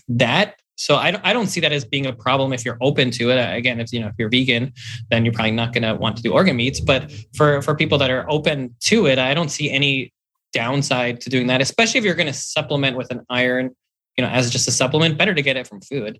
[0.08, 0.56] that.
[0.76, 3.56] so I I don't see that as being a problem if you're open to it.
[3.56, 4.72] Again, if you know if you're vegan,
[5.10, 6.80] then you're probably not going to want to do organ meats.
[6.80, 10.12] But for for people that are open to it, I don't see any
[10.52, 11.60] downside to doing that.
[11.60, 13.74] Especially if you're going to supplement with an iron,
[14.16, 15.18] you know, as just a supplement.
[15.18, 16.18] Better to get it from food.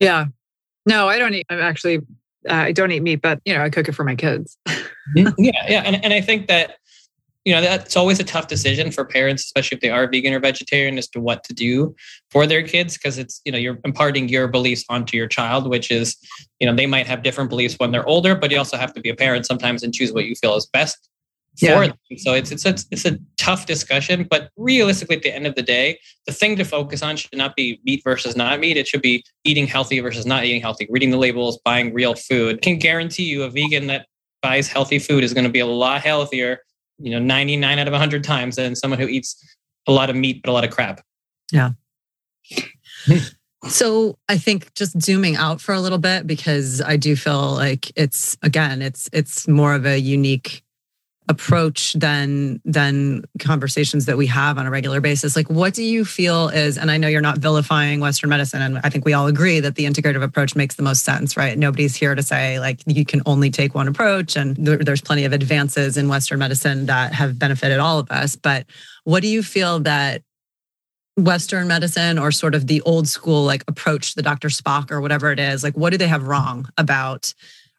[0.00, 0.26] Yeah.
[0.84, 1.46] No, I don't eat.
[1.50, 1.98] I'm actually
[2.48, 4.56] uh, I don't eat meat, but you know I cook it for my kids.
[4.68, 5.28] Mm-hmm.
[5.38, 6.76] yeah, yeah, and and I think that
[7.46, 10.40] you know that's always a tough decision for parents especially if they are vegan or
[10.40, 11.94] vegetarian as to what to do
[12.30, 15.90] for their kids because it's you know you're imparting your beliefs onto your child which
[15.90, 16.16] is
[16.58, 19.00] you know they might have different beliefs when they're older but you also have to
[19.00, 21.08] be a parent sometimes and choose what you feel is best
[21.58, 21.86] for yeah.
[21.86, 22.18] them.
[22.18, 25.62] So it's it's a, it's a tough discussion but realistically at the end of the
[25.62, 28.76] day the thing to focus on should not be meat versus not meat.
[28.76, 32.56] It should be eating healthy versus not eating healthy reading the labels buying real food.
[32.56, 34.06] I can guarantee you a vegan that
[34.42, 36.60] buys healthy food is going to be a lot healthier
[36.98, 39.42] you know 99 out of 100 times than someone who eats
[39.86, 41.00] a lot of meat but a lot of crap
[41.52, 41.70] yeah.
[43.68, 47.90] So i think just zooming out for a little bit because i do feel like
[47.96, 50.62] it's again it's it's more of a unique
[51.28, 55.34] approach than than conversations that we have on a regular basis.
[55.34, 58.78] Like what do you feel is and i know you're not vilifying western medicine and
[58.84, 61.58] i think we all agree that the integrative approach makes the most sense right?
[61.58, 65.24] Nobody's here to say like you can only take one approach and there, there's plenty
[65.24, 68.36] of advances in western medicine that have benefited all of us.
[68.36, 68.66] But
[69.04, 70.22] what do you feel that
[71.16, 75.32] western medicine or sort of the old school like approach the dr spock or whatever
[75.32, 77.32] it is like what do they have wrong about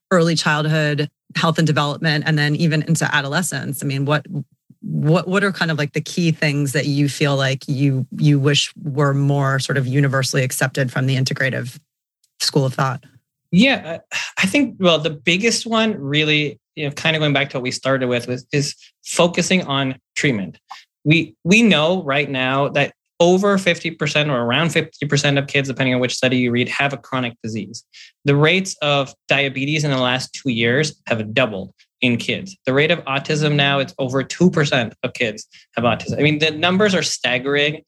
[0.10, 4.26] early childhood health and development and then even into adolescence i mean what
[4.82, 8.40] what what are kind of like the key things that you feel like you you
[8.40, 11.80] wish were more sort of universally accepted from the integrative
[12.40, 13.04] school of thought?
[13.52, 17.50] Yeah uh, i think well the biggest one really you know kind of going back
[17.50, 20.60] to what we started with was, is focusing on treatment.
[21.04, 26.00] We we know right now that over 50% or around 50% of kids, depending on
[26.00, 27.84] which study you read, have a chronic disease.
[28.26, 32.56] The rates of diabetes in the last two years have doubled in kids.
[32.66, 36.20] The rate of autism now, it's over 2% of kids have autism.
[36.20, 37.82] I mean, the numbers are staggering,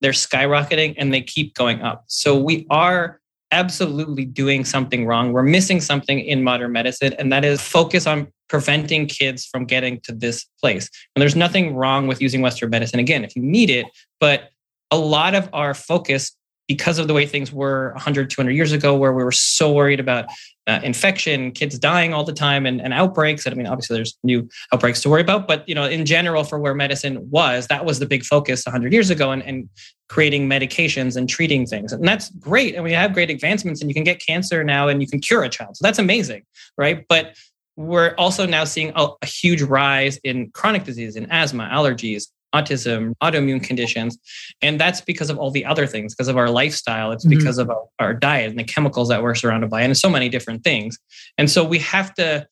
[0.00, 2.04] they're skyrocketing, and they keep going up.
[2.08, 3.20] So we are
[3.50, 5.32] absolutely doing something wrong.
[5.32, 10.00] We're missing something in modern medicine, and that is focus on preventing kids from getting
[10.00, 10.90] to this place.
[11.14, 13.86] And there's nothing wrong with using Western medicine again if you need it,
[14.20, 14.50] but
[14.94, 18.96] a lot of our focus because of the way things were 100 200 years ago
[18.96, 20.26] where we were so worried about
[20.66, 24.16] uh, infection kids dying all the time and, and outbreaks and i mean obviously there's
[24.22, 27.84] new outbreaks to worry about but you know in general for where medicine was that
[27.84, 29.68] was the big focus 100 years ago and, and
[30.08, 33.94] creating medications and treating things and that's great and we have great advancements and you
[33.94, 36.42] can get cancer now and you can cure a child so that's amazing
[36.76, 37.04] right?
[37.08, 37.36] But
[37.76, 43.14] we're also now seeing a, a huge rise in chronic disease in asthma allergies autism,
[43.22, 44.18] autoimmune conditions.
[44.62, 47.12] And that's because of all the other things, because of our lifestyle.
[47.12, 47.38] It's mm-hmm.
[47.38, 50.28] because of our, our diet and the chemicals that we're surrounded by, and so many
[50.28, 50.98] different things.
[51.38, 52.46] And so we have to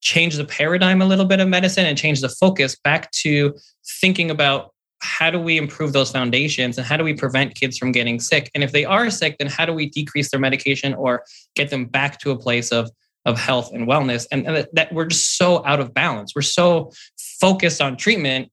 [0.00, 3.54] change the paradigm a little bit of medicine and change the focus back to
[4.00, 4.72] thinking about
[5.02, 8.50] how do we improve those foundations and how do we prevent kids from getting sick
[8.54, 11.24] and if they are sick then how do we decrease their medication or
[11.54, 12.90] get them back to a place of
[13.26, 16.90] of health and wellness and, and that we're just so out of balance we're so
[17.40, 18.50] focused on treatment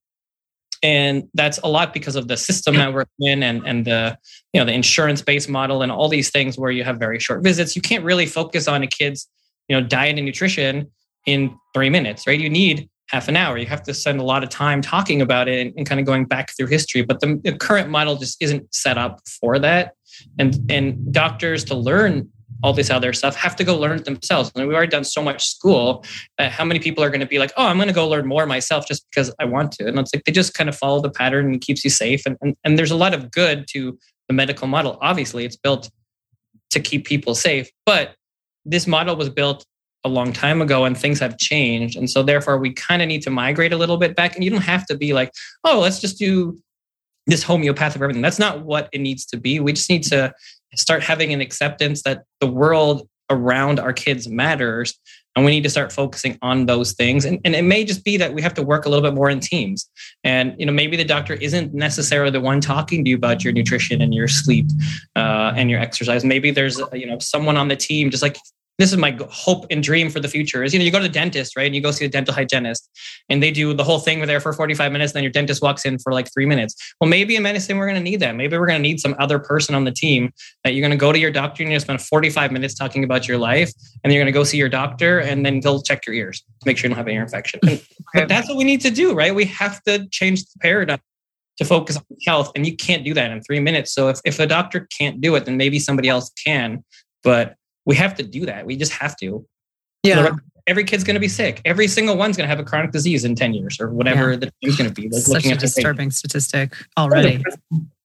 [0.88, 4.18] and that's a lot because of the system that we're in and, and the
[4.54, 7.44] you know the insurance based model and all these things where you have very short
[7.44, 7.76] visits.
[7.76, 9.28] You can't really focus on a kid's
[9.68, 10.90] you know diet and nutrition
[11.26, 12.40] in three minutes right?
[12.40, 13.58] You need half an hour.
[13.58, 16.06] You have to spend a lot of time talking about it and, and kind of
[16.06, 17.02] going back through history.
[17.02, 19.94] But the, the current model just isn't set up for that.
[20.40, 22.30] And and doctors to learn
[22.64, 24.52] all this other stuff have to go learn it themselves.
[24.56, 26.04] And we've already done so much school.
[26.38, 28.28] Uh, how many people are going to be like, oh, I'm going to go learn
[28.28, 29.88] more myself just because I want to?
[29.88, 32.26] And it's like they just kind of follow the pattern and keeps you safe.
[32.26, 34.98] And, and, and there's a lot of good to the medical model.
[35.02, 35.90] Obviously, it's built
[36.72, 38.16] to keep people safe, but
[38.66, 39.66] this model was built
[40.04, 41.98] a long time ago and things have changed.
[41.98, 44.36] And so therefore we kind of need to migrate a little bit back.
[44.36, 45.32] And you don't have to be like,
[45.64, 46.58] oh, let's just do
[47.26, 48.22] this homeopathic everything.
[48.22, 49.60] That's not what it needs to be.
[49.60, 50.34] We just need to
[50.76, 54.98] start having an acceptance that the world around our kids matters
[55.36, 57.24] and we need to start focusing on those things.
[57.24, 59.30] And, and it may just be that we have to work a little bit more
[59.30, 59.88] in teams.
[60.24, 63.54] And you know maybe the doctor isn't necessarily the one talking to you about your
[63.54, 64.66] nutrition and your sleep
[65.16, 66.26] uh, and your exercise.
[66.26, 68.38] Maybe there's you know someone on the team just like
[68.78, 71.04] this is my hope and dream for the future is you know you go to
[71.04, 71.66] the dentist right?
[71.66, 72.90] And you go see the dental hygienist
[73.30, 75.86] and they do the whole thing there for 45 minutes and then your dentist walks
[75.86, 76.76] in for like three minutes.
[77.02, 78.36] Well maybe in medicine we're going to need that.
[78.36, 80.32] Maybe we're going to need some other person on the team
[80.64, 82.76] that you're going to go to your doctor and you're going to spend 45 minutes
[82.76, 83.72] talking about your life
[84.04, 86.68] and you're going to go see your doctor and then they'll check your ears to
[86.68, 87.60] make sure you don't have an ear infection.
[87.68, 89.34] And, but that's what we need to do right?
[89.34, 91.00] We have to change the paradigm
[91.58, 93.92] to focus on health and you can't do that in three minutes.
[93.92, 96.84] So if, if a doctor can't do it then maybe somebody else can
[97.24, 97.57] but
[97.88, 99.44] we have to do that we just have to
[100.04, 100.36] Yeah.
[100.68, 103.26] every kid's going to be sick every single one's going to have a chronic disease
[103.26, 104.38] in 10 years or whatever Yeah.
[104.38, 107.44] the thing's going to be like Such looking a at the disturbing statistic already.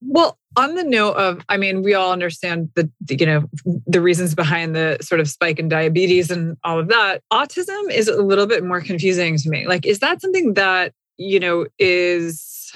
[0.01, 3.49] Well, on the note of, I mean, we all understand the, the, you know,
[3.87, 7.23] the reasons behind the sort of spike in diabetes and all of that.
[7.33, 9.67] Autism is a little bit more confusing to me.
[9.67, 12.73] Like, is that something that, you know, is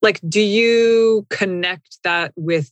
[0.00, 2.70] like, do you connect that with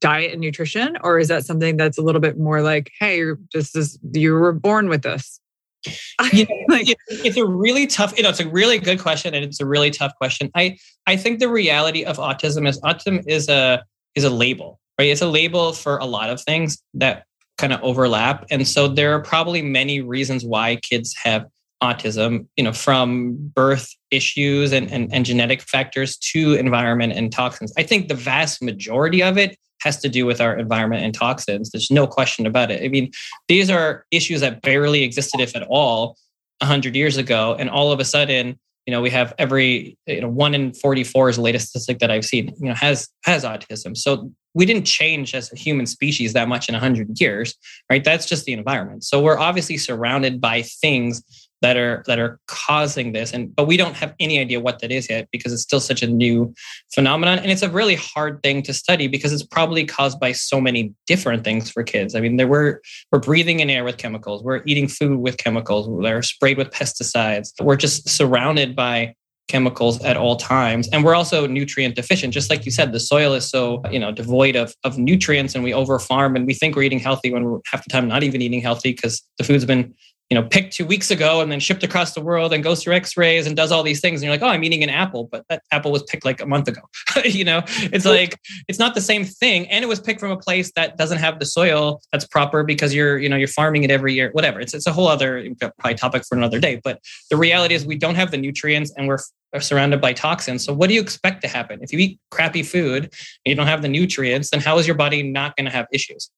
[0.00, 0.96] diet and nutrition?
[1.02, 4.52] Or is that something that's a little bit more like, hey, this is, you were
[4.52, 5.40] born with this?
[6.32, 9.44] You know, like, it's a really tough you know it's a really good question and
[9.44, 13.48] it's a really tough question i i think the reality of autism is autism is
[13.48, 13.84] a
[14.16, 17.24] is a label right it's a label for a lot of things that
[17.56, 21.46] kind of overlap and so there are probably many reasons why kids have
[21.82, 27.72] autism you know from birth issues and, and, and genetic factors to environment and toxins
[27.78, 31.70] i think the vast majority of it has to do with our environment and toxins.
[31.70, 32.82] There's no question about it.
[32.84, 33.10] I mean
[33.48, 36.16] these are issues that barely existed if at all
[36.60, 37.56] 100 years ago.
[37.58, 41.28] And all of a sudden you know we have every you know 1 in 44
[41.28, 43.96] is the latest statistic that i've seen you know has has autism.
[43.96, 47.54] So we didn't change as a human species that much in 100 years
[47.90, 48.02] right?
[48.02, 49.04] That's just the environment.
[49.04, 51.22] So we're obviously surrounded by things
[51.60, 53.32] that are that are causing this.
[53.32, 56.02] And but we don't have any idea what that is yet because it's still such
[56.02, 56.54] a new
[56.92, 57.38] phenomenon.
[57.38, 60.94] And it's a really hard thing to study because it's probably caused by so many
[61.06, 62.14] different things for kids.
[62.14, 64.42] I mean there were we're breathing in air with chemicals.
[64.42, 65.88] We're eating food with chemicals.
[65.88, 67.52] We're sprayed with pesticides.
[67.60, 69.14] We're just surrounded by
[69.48, 70.88] chemicals at all times.
[70.88, 72.34] And we're also nutrient deficient.
[72.34, 75.64] Just like you said the soil is so you know devoid of, of nutrients and
[75.64, 78.22] we over farm and we think we're eating healthy when we're half the time not
[78.22, 79.94] even eating healthy because the food's been
[80.30, 82.94] you know picked two weeks ago and then shipped across the world and goes through
[82.94, 85.44] x-rays and does all these things and you're like oh i'm eating an apple but
[85.48, 86.80] that apple was picked like a month ago
[87.24, 88.38] you know it's like
[88.68, 91.38] it's not the same thing and it was picked from a place that doesn't have
[91.38, 94.74] the soil that's proper because you're you know you're farming it every year whatever it's,
[94.74, 98.14] it's a whole other probably topic for another day but the reality is we don't
[98.14, 99.18] have the nutrients and we're
[99.54, 100.64] are surrounded by toxins.
[100.64, 101.80] So what do you expect to happen?
[101.82, 103.10] If you eat crappy food and
[103.46, 106.30] you don't have the nutrients, then how is your body not going to have issues?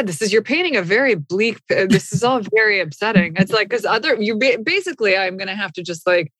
[0.00, 1.60] God, this is you're painting a very bleak.
[1.70, 3.34] uh, This is all very upsetting.
[3.36, 6.32] It's like because other you basically, I'm going to have to just like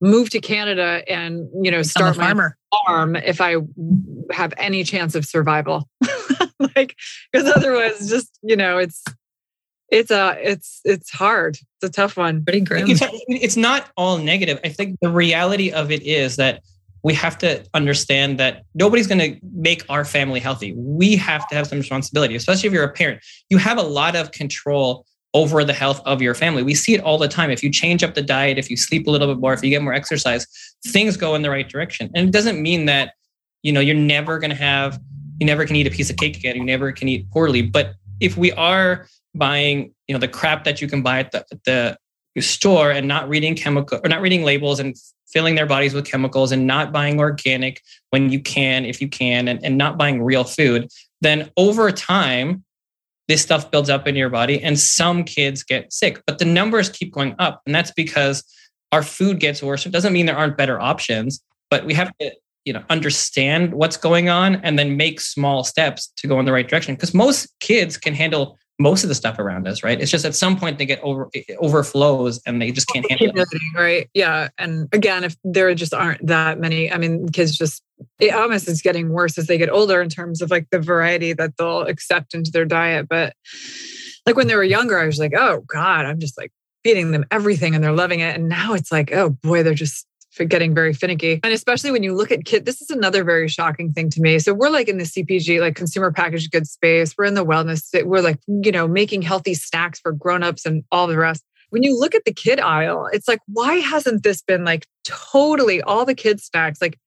[0.00, 2.58] move to Canada and you know start my farmer.
[2.86, 3.56] farm if I
[4.32, 5.88] have any chance of survival.
[6.76, 6.96] like
[7.32, 9.04] because otherwise, just you know, it's
[9.90, 11.54] it's a it's it's hard.
[11.54, 12.44] It's a tough one.
[12.44, 12.90] Pretty grim.
[12.90, 14.58] It's, it's not all negative.
[14.64, 16.62] I think the reality of it is that
[17.04, 20.72] we have to understand that nobody's going to make our family healthy.
[20.74, 23.22] We have to have some responsibility, especially if you're a parent.
[23.50, 26.62] You have a lot of control over the health of your family.
[26.62, 27.50] We see it all the time.
[27.50, 29.68] If you change up the diet, if you sleep a little bit more, if you
[29.68, 30.46] get more exercise,
[30.86, 32.10] things go in the right direction.
[32.14, 33.12] And it doesn't mean that,
[33.62, 34.98] you know, you're never going to have,
[35.38, 36.56] you never can eat a piece of cake again.
[36.56, 37.60] You never can eat poorly.
[37.60, 41.44] But if we are buying, you know, the crap that you can buy at the,
[41.66, 41.98] the
[42.42, 46.52] store and not reading chemical or not reading labels and filling their bodies with chemicals
[46.52, 50.44] and not buying organic when you can, if you can, and, and not buying real
[50.44, 50.88] food,
[51.20, 52.64] then over time,
[53.26, 56.22] this stuff builds up in your body and some kids get sick.
[56.26, 57.62] But the numbers keep going up.
[57.66, 58.44] And that's because
[58.92, 59.86] our food gets worse.
[59.86, 62.32] It doesn't mean there aren't better options, but we have to
[62.64, 66.52] you know understand what's going on and then make small steps to go in the
[66.52, 70.10] right direction because most kids can handle most of the stuff around us right it's
[70.10, 74.08] just at some point they get over overflows and they just can't handle it right?
[74.14, 74.48] Yeah.
[74.58, 77.82] And again, if there just aren't that many, I mean, kids just
[78.18, 81.32] it almost is getting worse as they get older in terms of like the variety
[81.32, 83.08] that they'll accept into their diet.
[83.08, 83.34] But
[84.26, 87.24] like when they were younger, I was like, oh God, I'm just like feeding them
[87.30, 88.34] everything and they're loving it.
[88.34, 90.06] And now it's like, oh boy, they're just
[90.42, 91.38] getting very finicky.
[91.44, 94.40] And especially when you look at kid, this is another very shocking thing to me.
[94.40, 97.14] So we're like in the CPG, like consumer packaged goods space.
[97.16, 98.04] We're in the wellness.
[98.04, 101.44] We're like, you know, making healthy snacks for grown-ups and all the rest.
[101.70, 105.82] When you look at the kid aisle, it's like, why hasn't this been like totally
[105.82, 106.80] all the kid snacks?
[106.80, 106.98] Like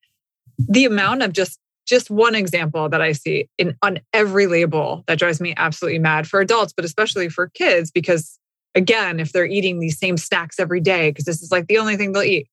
[0.56, 5.18] the amount of just just one example that I see in on every label that
[5.18, 8.38] drives me absolutely mad for adults, but especially for kids, because
[8.74, 11.96] again, if they're eating these same snacks every day, because this is like the only
[11.96, 12.48] thing they'll eat,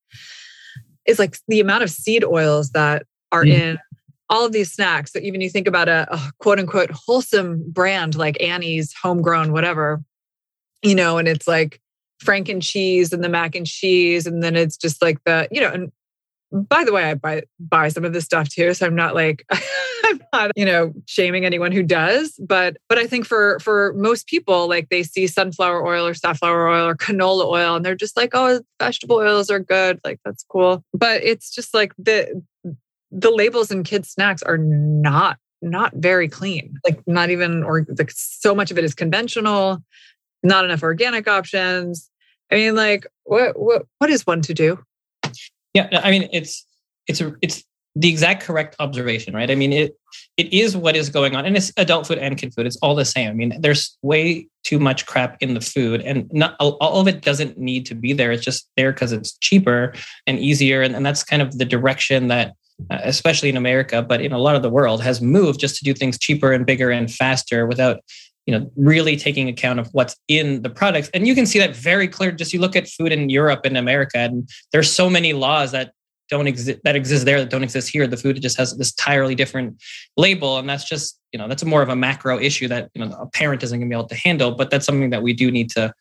[1.05, 3.51] is like the amount of seed oils that are Mm.
[3.51, 3.79] in
[4.29, 5.11] all of these snacks.
[5.13, 10.03] So even you think about a, a quote unquote wholesome brand like Annie's homegrown, whatever,
[10.81, 11.79] you know, and it's like
[12.19, 15.61] Frank and cheese and the mac and cheese, and then it's just like the, you
[15.61, 15.91] know, and
[16.51, 18.73] by the way, I buy buy some of this stuff too.
[18.73, 19.45] So I'm not like
[20.05, 24.27] I'm not, you know, shaming anyone who does, but but I think for for most
[24.27, 28.15] people, like they see sunflower oil or safflower oil or canola oil, and they're just
[28.15, 30.83] like, oh, vegetable oils are good, like that's cool.
[30.93, 32.41] But it's just like the
[33.11, 36.77] the labels in kids snacks are not not very clean.
[36.85, 39.83] Like not even or like so much of it is conventional,
[40.43, 42.09] not enough organic options.
[42.51, 44.79] I mean, like what what what is one to do?
[45.73, 46.65] Yeah, I mean it's
[47.08, 47.63] it's a, it's
[47.96, 49.50] the exact correct observation, right?
[49.50, 49.98] I mean, it
[50.37, 52.65] it is what is going on, and it's adult food and kid food.
[52.65, 53.29] It's all the same.
[53.29, 57.21] I mean, there's way too much crap in the food, and not all of it
[57.21, 58.31] doesn't need to be there.
[58.31, 59.93] It's just there because it's cheaper
[60.27, 62.54] and easier, and, and that's kind of the direction that,
[62.89, 65.83] uh, especially in America, but in a lot of the world, has moved just to
[65.85, 68.02] do things cheaper and bigger and faster without
[68.46, 71.75] you know really taking account of what's in the products and you can see that
[71.75, 75.33] very clear just you look at food in europe and america and there's so many
[75.33, 75.93] laws that
[76.30, 78.08] don't exist that exist there that don't exist here.
[78.08, 79.82] The food just has this entirely different
[80.17, 83.12] label, and that's just you know that's more of a macro issue that you know
[83.19, 84.52] a parent isn't going to be able to handle.
[84.52, 85.94] But that's something that we do need to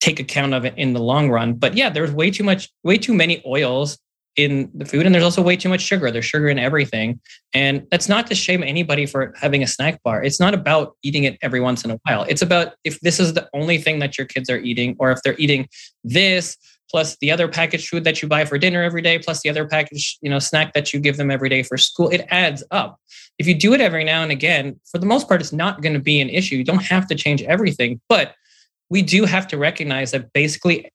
[0.00, 1.54] take account of in the long run.
[1.54, 3.98] But yeah, there's way too much, way too many oils
[4.36, 6.10] in the food, and there's also way too much sugar.
[6.10, 7.20] There's sugar in everything,
[7.52, 10.22] and that's not to shame anybody for having a snack bar.
[10.22, 12.24] It's not about eating it every once in a while.
[12.28, 15.20] It's about if this is the only thing that your kids are eating, or if
[15.22, 15.68] they're eating
[16.04, 16.56] this
[16.90, 19.66] plus the other packaged food that you buy for dinner every day plus the other
[19.66, 22.98] packaged you know snack that you give them every day for school it adds up.
[23.38, 25.94] If you do it every now and again for the most part it's not going
[25.94, 26.56] to be an issue.
[26.56, 28.34] You don't have to change everything but
[28.88, 30.90] we do have to recognize that basically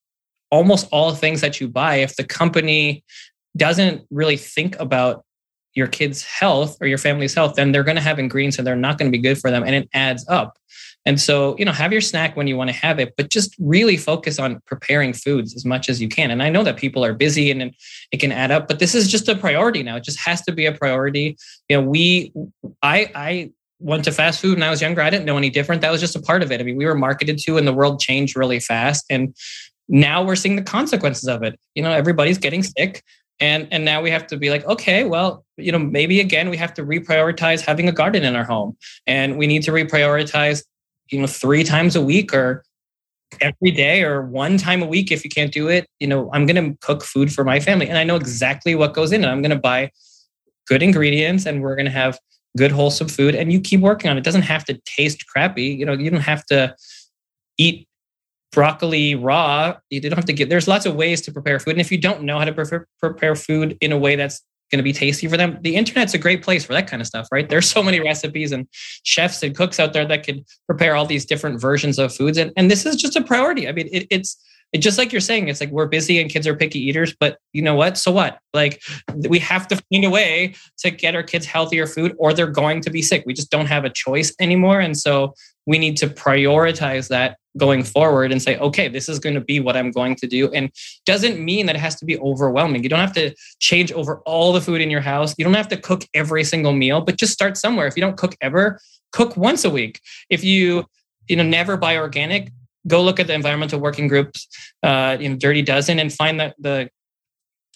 [0.51, 3.03] almost all things that you buy if the company
[3.57, 5.23] doesn't really think about
[5.73, 8.75] your kids health or your family's health then they're going to have ingredients and they're
[8.75, 10.57] not going to be good for them and it adds up
[11.05, 13.55] and so, you know, have your snack when you want to have it, but just
[13.59, 16.31] really focus on preparing foods as much as you can.
[16.31, 17.75] And I know that people are busy and
[18.11, 19.97] it can add up, but this is just a priority now.
[19.97, 21.37] It just has to be a priority.
[21.69, 22.33] You know, we,
[22.81, 25.01] I, I, went to fast food when I was younger.
[25.01, 25.81] I didn't know any different.
[25.81, 26.61] That was just a part of it.
[26.61, 29.03] I mean, we were marketed to and the world changed really fast.
[29.09, 29.35] And
[29.89, 31.59] now we're seeing the consequences of it.
[31.75, 33.03] You know, everybody's getting sick
[33.39, 36.57] and and now we have to be like okay well you know maybe again we
[36.57, 38.77] have to reprioritize having a garden in our home
[39.07, 40.63] and we need to reprioritize
[41.09, 42.63] you know, three times a week or
[43.41, 46.45] every day or one time a week if you can't do it you know i'm
[46.45, 49.27] going to cook food for my family and i know exactly what goes in it.
[49.27, 49.91] I'm going to buy
[50.67, 52.19] good ingredients and we're going to have
[52.57, 54.21] good wholesome food and you keep working on it.
[54.21, 55.65] it doesn't have to taste crappy.
[55.65, 56.75] You know you don't have to
[57.57, 57.87] eat
[58.51, 59.75] broccoli raw.
[59.89, 61.97] You don't have to get there's lots of ways to prepare food and if you
[61.97, 64.41] don't know how to prepare food in a way that's
[64.71, 65.57] going to be tasty for them.
[65.61, 67.47] The internet's a great place for that kind of stuff, right?
[67.47, 68.67] There's so many recipes and
[69.03, 72.37] chefs and cooks out there that could prepare all these different versions of foods.
[72.37, 73.67] And, and this is just a priority.
[73.67, 74.37] I mean, it, it's
[74.73, 77.37] it, just like you're saying, it's like we're busy and kids are picky eaters, but
[77.53, 77.97] you know what?
[77.97, 78.39] So what?
[78.53, 78.81] Like
[79.29, 82.81] we have to find a way to get our kids healthier food or they're going
[82.81, 83.23] to be sick.
[83.25, 84.79] We just don't have a choice anymore.
[84.79, 85.33] And so
[85.65, 89.59] we need to prioritize that going forward and say, okay, this is going to be
[89.59, 90.51] what I'm going to do.
[90.51, 90.69] And
[91.05, 92.83] doesn't mean that it has to be overwhelming.
[92.83, 95.33] You don't have to change over all the food in your house.
[95.37, 97.87] You don't have to cook every single meal, but just start somewhere.
[97.87, 98.79] If you don't cook ever,
[99.11, 100.01] cook once a week.
[100.29, 100.85] If you,
[101.27, 102.51] you know, never buy organic,
[102.87, 104.47] go look at the environmental working groups,
[104.83, 106.89] uh, you know, Dirty Dozen, and find that the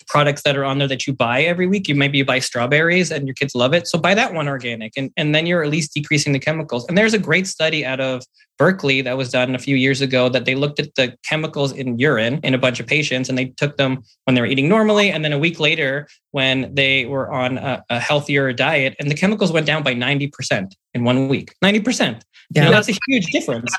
[0.08, 1.88] products that are on there that you buy every week.
[1.88, 3.88] You maybe you buy strawberries and your kids love it.
[3.88, 6.86] So buy that one organic and, and then you're at least decreasing the chemicals.
[6.88, 8.24] And there's a great study out of
[8.58, 11.97] Berkeley that was done a few years ago that they looked at the chemicals in
[11.97, 15.10] urine in a bunch of patients and they took them when they were eating normally.
[15.12, 19.16] And then a week later, when they were on a, a healthier diet, and the
[19.16, 21.54] chemicals went down by 90% in one week.
[21.64, 22.22] 90%.
[22.52, 22.64] Yeah.
[22.64, 23.74] You know, that's a huge difference.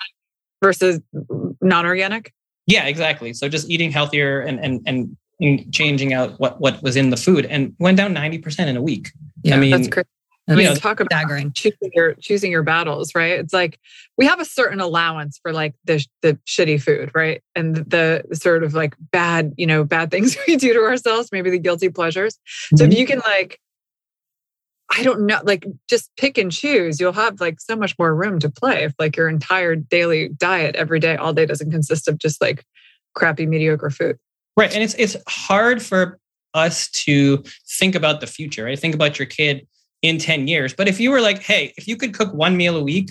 [0.62, 1.00] Versus
[1.60, 2.32] non organic?
[2.66, 3.32] Yeah, exactly.
[3.32, 5.16] So just eating healthier and and and
[5.70, 9.10] changing out what what was in the food and went down 90% in a week.
[9.42, 10.08] Yeah, I mean, that's crazy.
[10.48, 11.52] I mean, know, talk about staggering.
[11.52, 13.38] choosing your choosing your battles, right?
[13.38, 13.78] It's like
[14.18, 17.42] we have a certain allowance for like the the shitty food, right?
[17.54, 21.28] And the, the sort of like bad, you know, bad things we do to ourselves,
[21.30, 22.34] maybe the guilty pleasures.
[22.34, 22.76] Mm-hmm.
[22.76, 22.98] So if mm-hmm.
[22.98, 23.60] you can like
[24.92, 28.40] I don't know, like just pick and choose, you'll have like so much more room
[28.40, 32.18] to play if like your entire daily diet every day, all day doesn't consist of
[32.18, 32.64] just like
[33.14, 34.18] crappy, mediocre food.
[34.60, 34.74] Right.
[34.74, 36.18] And it's it's hard for
[36.52, 37.42] us to
[37.78, 38.78] think about the future, right?
[38.78, 39.66] Think about your kid
[40.02, 40.74] in 10 years.
[40.74, 43.10] But if you were like, hey, if you could cook one meal a week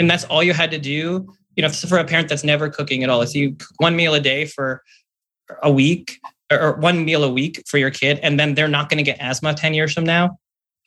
[0.00, 3.04] and that's all you had to do, you know, for a parent that's never cooking
[3.04, 4.82] at all, if you cook one meal a day for
[5.62, 6.18] a week
[6.50, 9.18] or one meal a week for your kid, and then they're not going to get
[9.20, 10.36] asthma 10 years from now,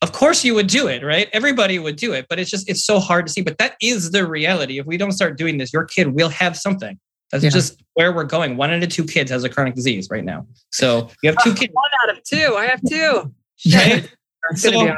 [0.02, 1.30] of course you would do it, right?
[1.32, 3.44] Everybody would do it, but it's just, it's so hard to see.
[3.44, 4.78] But that is the reality.
[4.78, 7.00] If we don't start doing this, your kid will have something.
[7.32, 7.50] That's yeah.
[7.50, 8.58] just where we're going.
[8.58, 10.46] One out of two kids has a chronic disease right now.
[10.72, 11.74] So you have two oh, kids.
[11.74, 12.56] One out of two.
[12.58, 13.34] I have two.
[13.74, 14.10] Right?
[14.56, 14.96] so,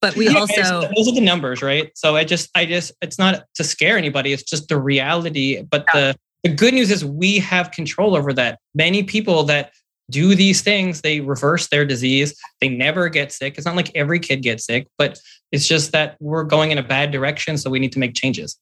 [0.00, 1.90] but we Yeah, also it's- those are the numbers, right?
[1.96, 4.32] So I just, I just, it's not to scare anybody.
[4.32, 5.62] It's just the reality.
[5.62, 6.14] But the
[6.46, 8.60] the good news is we have control over that.
[8.72, 9.72] Many people that
[10.10, 12.38] do these things, they reverse their disease.
[12.60, 13.54] They never get sick.
[13.56, 15.18] It's not like every kid gets sick, but
[15.50, 17.58] it's just that we're going in a bad direction.
[17.58, 18.56] So we need to make changes.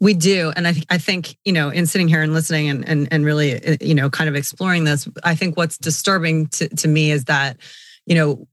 [0.00, 0.52] We do.
[0.56, 3.24] And I, th- I think, you know, in sitting here and listening and, and, and
[3.24, 7.10] really, uh, you know, kind of exploring this, I think what's disturbing to, to me
[7.10, 7.56] is that,
[8.06, 8.46] you know,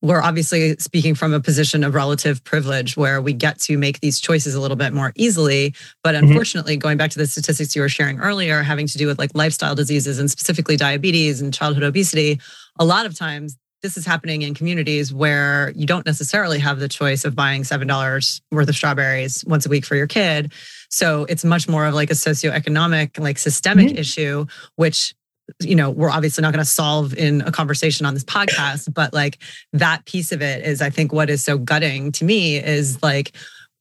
[0.00, 4.20] we're obviously speaking from a position of relative privilege where we get to make these
[4.20, 5.74] choices a little bit more easily.
[6.04, 6.28] But Mhm.
[6.28, 9.32] unfortunately, going back to the statistics you were sharing earlier, having to do with like
[9.34, 12.40] lifestyle diseases and specifically diabetes and childhood obesity,
[12.78, 16.88] a lot of times this is happening in communities where you don't necessarily have the
[16.88, 20.52] choice of buying $7 worth of strawberries once a week for your kid.
[20.90, 23.98] So it's much more of like a socioeconomic, like systemic mm-hmm.
[23.98, 25.14] issue, which
[25.60, 29.14] you know we're obviously not going to solve in a conversation on this podcast but
[29.14, 29.38] like
[29.72, 33.32] that piece of it is i think what is so gutting to me is like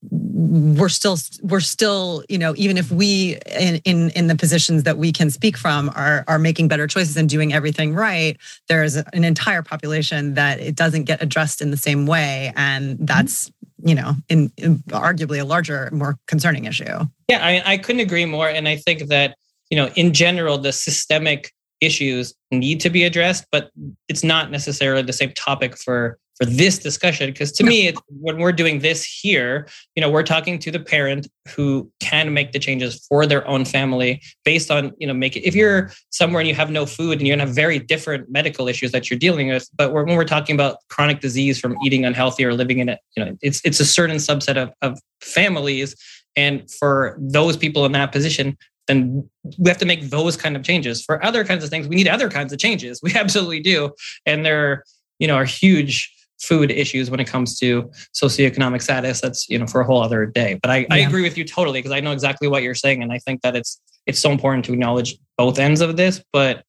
[0.10, 4.98] we're still we're still you know even if we in in in the positions that
[4.98, 8.38] we can speak from are are making better choices and doing everything right
[8.68, 12.98] there is an entire population that it doesn't get addressed in the same way and
[13.02, 13.52] that's
[13.84, 18.26] you know in, in arguably a larger more concerning issue Yeah, I, I couldn't agree
[18.26, 18.48] more.
[18.48, 19.36] And I think that,
[19.70, 21.52] you know, in general, the systemic
[21.82, 23.70] issues need to be addressed, but
[24.08, 27.32] it's not necessarily the same topic for for this discussion.
[27.32, 30.80] Because to me, it's, when we're doing this here, you know, we're talking to the
[30.80, 35.36] parent who can make the changes for their own family based on, you know, make
[35.36, 35.42] it.
[35.42, 38.68] If you're somewhere and you have no food and you're gonna have very different medical
[38.68, 42.46] issues that you're dealing with, but when we're talking about chronic disease from eating unhealthy
[42.46, 45.96] or living in it, you know, it's it's a certain subset of, of families
[46.36, 48.58] and for those people in that position,
[48.88, 49.28] then
[49.58, 51.04] we have to make those kind of changes.
[51.04, 53.02] For other kinds of things, we need other kinds of changes.
[53.08, 53.92] We absolutely do.
[54.26, 54.84] And they're
[55.20, 59.22] you know, are huge food issues when it comes to socioeconomic status.
[59.22, 60.60] That's, you know, for a whole other day.
[60.62, 63.04] But I, I agree with you totally because I know exactly what you're saying.
[63.04, 66.24] And I think that it's it's so important to acknowledge both ends of this.
[66.32, 66.64] But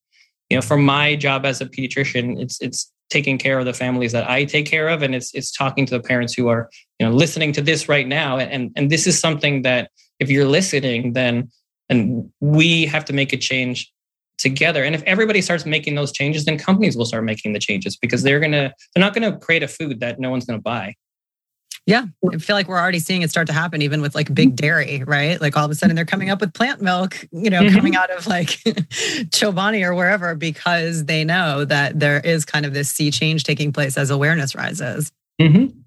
[0.50, 4.12] you know, for my job as a pediatrician, it's it's taking care of the families
[4.12, 7.06] that I take care of, and it's it's talking to the parents who are you
[7.06, 11.12] know listening to this right now, and and this is something that if you're listening,
[11.12, 11.50] then
[11.88, 13.90] and we have to make a change
[14.38, 14.82] together.
[14.84, 18.22] And if everybody starts making those changes, then companies will start making the changes because
[18.22, 20.94] they're gonna they're not gonna create a food that no one's gonna buy.
[21.86, 24.56] Yeah, I feel like we're already seeing it start to happen, even with like big
[24.56, 25.40] dairy, right?
[25.40, 27.72] Like all of a sudden they're coming up with plant milk, you know, Mhm.
[27.72, 28.48] coming out of like
[29.32, 33.72] Chobani or wherever because they know that there is kind of this sea change taking
[33.72, 35.10] place as awareness rises.
[35.40, 35.78] Mm-hmm.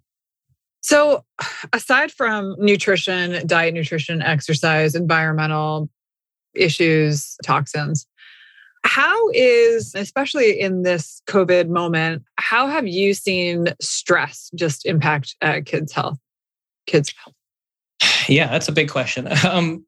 [0.81, 1.23] So,
[1.71, 5.87] aside from nutrition, diet, nutrition, exercise, environmental
[6.55, 8.07] issues, toxins,
[8.83, 15.61] how is, especially in this COVID moment, how have you seen stress just impact uh,
[15.65, 16.17] kids' health?
[16.87, 17.35] Kids' health.
[18.27, 19.27] Yeah, that's a big question.
[19.45, 19.85] Um,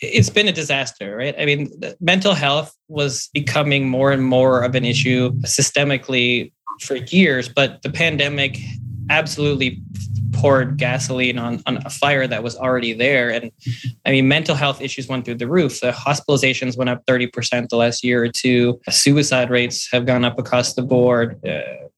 [0.00, 1.34] it's been a disaster, right?
[1.36, 7.48] I mean, mental health was becoming more and more of an issue systemically for years,
[7.48, 8.58] but the pandemic
[9.10, 9.82] absolutely
[10.38, 13.30] poured gasoline on, on a fire that was already there.
[13.30, 13.50] And
[14.06, 15.80] I mean, mental health issues went through the roof.
[15.80, 18.80] The hospitalizations went up 30% the last year or two.
[18.88, 21.44] Suicide rates have gone up across the board.
[21.44, 21.88] Uh,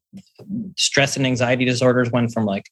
[0.76, 2.70] stress and anxiety disorders went from like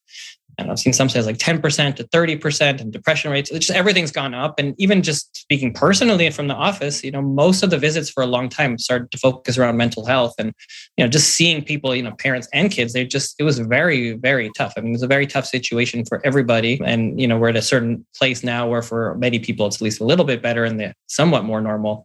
[0.58, 3.48] and I've seen some say like 10% to 30% and depression rates.
[3.50, 4.58] It's just everything's gone up.
[4.58, 8.10] And even just speaking personally and from the office, you know, most of the visits
[8.10, 10.52] for a long time started to focus around mental health and,
[10.96, 14.14] you know, just seeing people, you know, parents and kids, they just, it was very,
[14.14, 14.74] very tough.
[14.76, 16.80] I mean, it was a very tough situation for everybody.
[16.84, 19.82] And, you know, we're at a certain place now where for many people, it's at
[19.82, 22.04] least a little bit better in the somewhat more normal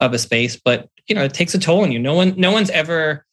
[0.00, 0.56] of a space.
[0.56, 1.98] But, you know, it takes a toll on you.
[1.98, 3.26] No one, no one's ever,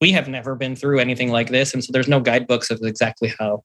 [0.00, 1.72] we have never been through anything like this.
[1.72, 3.62] And so there's no guidebooks of exactly how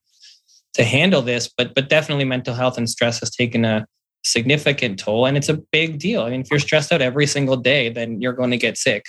[0.74, 3.86] to handle this, but but definitely mental health and stress has taken a
[4.22, 6.22] significant toll, and it's a big deal.
[6.22, 9.04] I mean, if you're stressed out every single day, then you're going to get sick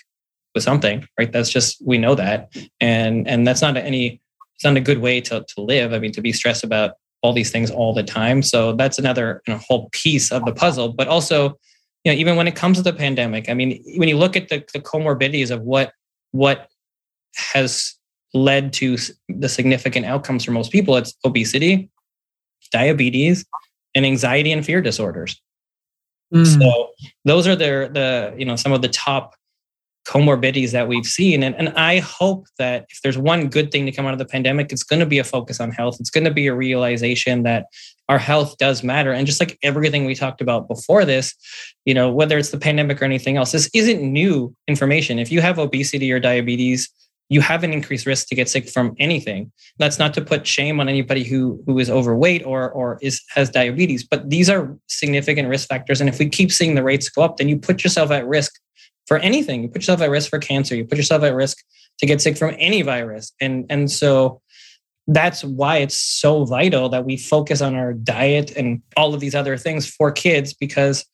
[0.54, 1.32] with something, right?
[1.32, 4.22] That's just we know that, and and that's not any
[4.56, 5.94] it's not a good way to to live.
[5.94, 6.92] I mean, to be stressed about
[7.22, 8.42] all these things all the time.
[8.42, 10.94] So that's another you know, whole piece of the puzzle.
[10.94, 11.60] But also,
[12.04, 14.50] you know, even when it comes to the pandemic, I mean, when you look at
[14.50, 15.94] the, the comorbidities of what
[16.32, 16.68] what
[17.54, 17.96] has
[18.34, 18.98] led to
[19.30, 20.96] the significant outcomes for most people.
[20.98, 21.90] It's obesity
[22.72, 23.46] diabetes
[23.96, 25.40] and anxiety and fear disorders.
[26.34, 26.46] Hmm.
[26.46, 26.92] So
[27.26, 29.36] those are the the you know some of the top
[30.08, 31.44] comorbidities that we've seen.
[31.44, 34.26] And, and i hope that if there's one good thing to come out of the
[34.26, 35.98] pandemic it's going to be a focus on health.
[36.00, 37.68] It's going to be a realization that
[38.10, 39.12] our health does matter.
[39.12, 41.36] And just like everything we talked about before this
[41.86, 45.20] you know whether it's the pandemic or anything else this isn't new information.
[45.20, 46.90] If you have obesity or diabetes
[47.32, 49.54] you have an increased risk to get sick from anything.
[49.80, 53.50] That's not to put shame on anybody who who is overweight or or is has
[53.50, 56.02] diabetes, but these are significant risk factors.
[56.02, 58.52] And if we keep seeing the rates go up, then you put yourself at risk
[59.08, 59.64] for anything.
[59.64, 60.76] You put yourself at risk for cancer.
[60.76, 61.58] You put yourself at risk
[62.00, 63.32] to get sick from any virus.
[63.40, 64.42] And and so
[65.08, 69.36] that's why it's so vital that we focus on our diet and all of these
[69.36, 71.06] other things for kids because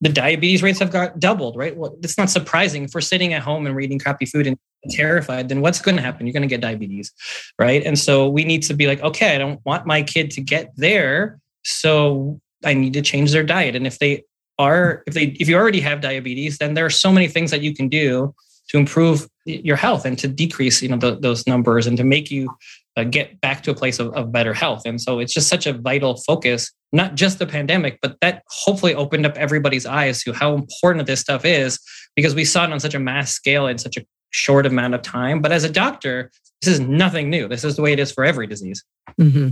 [0.00, 1.76] the diabetes rates have got doubled, right?
[1.76, 4.56] Well, it's not surprising if we're sitting at home and reading crappy food and
[4.88, 6.26] terrified, then what's going to happen?
[6.26, 7.12] You're going to get diabetes,
[7.58, 7.84] right?
[7.84, 10.72] And so we need to be like, okay, I don't want my kid to get
[10.76, 11.38] there.
[11.64, 13.76] So I need to change their diet.
[13.76, 14.24] And if they
[14.58, 17.62] are, if they, if you already have diabetes, then there are so many things that
[17.62, 18.34] you can do
[18.68, 22.30] to improve your health and to decrease, you know, the, those numbers and to make
[22.30, 22.48] you
[22.96, 24.82] uh, get back to a place of, of better health.
[24.84, 28.94] And so it's just such a vital focus, not just the pandemic, but that hopefully
[28.94, 31.80] opened up everybody's eyes to how important this stuff is
[32.14, 35.02] because we saw it on such a mass scale in such a short amount of
[35.02, 35.40] time.
[35.40, 36.30] But as a doctor,
[36.62, 37.48] this is nothing new.
[37.48, 38.84] This is the way it is for every disease.
[39.18, 39.50] Mm-hmm.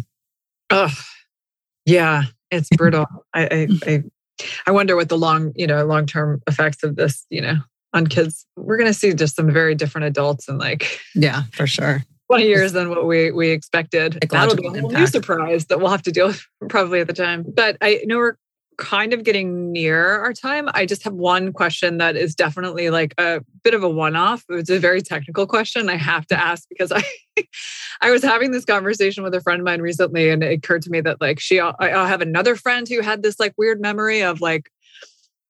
[0.70, 0.92] Oh,
[1.86, 3.06] yeah, it's brutal.
[3.34, 4.04] I, I, I,
[4.66, 7.56] I wonder what the long, you know, long term effects of this, you know,
[7.92, 8.46] on kids.
[8.56, 12.04] We're going to see just some very different adults and like, yeah, for sure.
[12.28, 14.18] 20 years than what we we expected.
[14.30, 17.42] That'll be a new surprise that we'll have to deal with probably at the time.
[17.48, 18.34] But I know we're
[18.78, 20.68] kind of getting near our time.
[20.72, 24.44] I just have one question that is definitely like a bit of a one-off.
[24.48, 27.04] It's a very technical question I have to ask because I
[28.00, 30.90] I was having this conversation with a friend of mine recently and it occurred to
[30.90, 34.40] me that like she I, have another friend who had this like weird memory of
[34.40, 34.70] like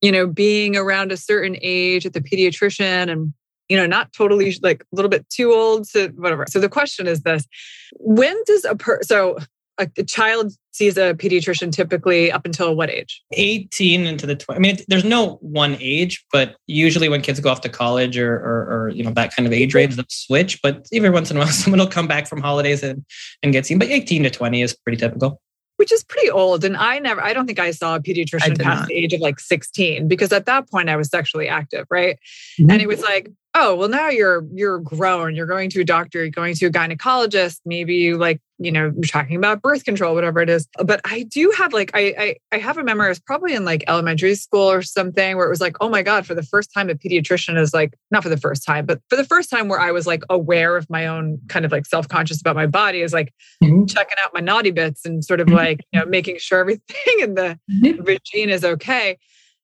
[0.01, 3.35] you know being around a certain age at the pediatrician and
[3.69, 6.47] you know not totally like a little bit too old to whatever.
[6.49, 7.47] So the question is this
[7.93, 9.39] when does a per so
[9.79, 13.23] a, a, child sees a pediatrician typically up until what age?
[13.33, 14.57] 18 into the 20.
[14.57, 18.35] I mean, there's no one age, but usually when kids go off to college or,
[18.35, 20.61] or, or you know, that kind of age range, they'll switch.
[20.63, 23.05] But every once in a while, someone will come back from holidays and,
[23.43, 23.79] and get seen.
[23.79, 25.41] But 18 to 20 is pretty typical.
[25.77, 26.65] Which is pretty old.
[26.65, 28.89] And I never, I don't think I saw a pediatrician past not.
[28.89, 32.19] the age of like 16 because at that point I was sexually active, right?
[32.59, 32.71] Mm-hmm.
[32.71, 36.21] And it was like, oh well now you're you're grown you're going to a doctor
[36.21, 40.15] you're going to a gynecologist maybe you like you know you're talking about birth control
[40.15, 43.19] whatever it is but i do have like i i, I have a memory it's
[43.19, 46.35] probably in like elementary school or something where it was like oh my god for
[46.35, 49.25] the first time a pediatrician is like not for the first time but for the
[49.25, 52.55] first time where i was like aware of my own kind of like self-conscious about
[52.55, 53.87] my body is like mm-hmm.
[53.87, 55.57] checking out my naughty bits and sort of mm-hmm.
[55.57, 58.03] like you know making sure everything in the mm-hmm.
[58.03, 59.19] routine is okay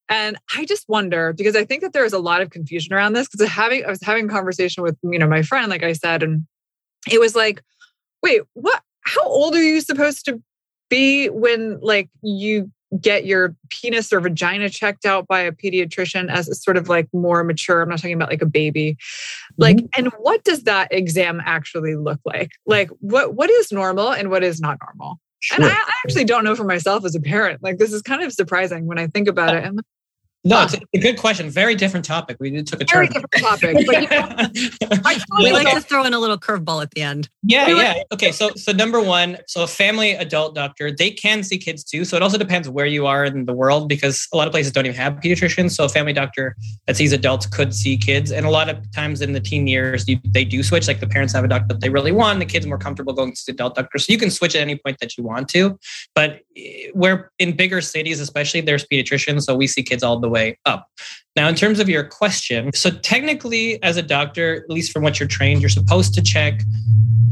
[0.09, 3.15] and I just wonder because I think that there is a lot of confusion around
[3.15, 5.93] this because having I was having a conversation with you know my friend, like I
[5.93, 6.47] said, and
[7.11, 7.63] it was like,
[8.23, 8.83] wait, what?
[9.05, 10.43] How old are you supposed to
[10.91, 16.49] be when like you get your penis or vagina checked out by a pediatrician as
[16.49, 18.97] a sort of like more mature i'm not talking about like a baby
[19.57, 19.87] like mm-hmm.
[19.97, 24.45] and what does that exam actually look like like what what is normal and what
[24.45, 25.57] is not normal Sure.
[25.57, 27.63] And I, I, actually don't know for myself as a parent.
[27.63, 29.75] Like this is kind of surprising when I think about it.
[30.47, 31.49] No, it's a good question.
[31.49, 32.37] Very different topic.
[32.39, 32.97] We took a turn.
[32.97, 33.87] Very different topic.
[33.87, 37.31] But, you know, we like to throw in a little curveball at the end.
[37.43, 38.03] Yeah, yeah.
[38.13, 42.05] Okay, so so number one, so a family adult doctor, they can see kids too.
[42.05, 44.71] So it also depends where you are in the world because a lot of places
[44.71, 45.71] don't even have pediatricians.
[45.71, 49.23] So a family doctor that sees adults could see kids, and a lot of times
[49.23, 50.89] in the teen years, you, they do switch.
[50.89, 53.33] Like the parents have a doctor that they really want, the kids more comfortable going
[53.33, 53.97] to the adult doctor.
[53.99, 55.79] So you can switch at any point that you want to.
[56.15, 60.29] But eh, where in bigger cities, especially, there's pediatricians, so we see kids all the
[60.29, 60.34] way
[60.65, 60.89] up.
[61.37, 65.19] Now, in terms of your question, so technically, as a doctor, at least from what
[65.19, 66.61] you're trained, you're supposed to check